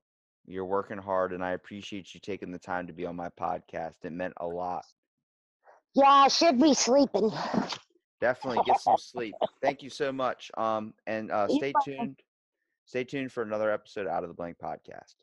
[0.47, 4.05] You're working hard, and I appreciate you taking the time to be on my podcast.
[4.05, 4.85] It meant a lot.
[5.95, 7.31] Yeah, I should be sleeping.
[8.21, 9.35] Definitely get some sleep.
[9.63, 10.51] Thank you so much.
[10.57, 12.21] Um, and uh, stay tuned.
[12.87, 15.15] Stay tuned for another episode out of the Blank Podcast.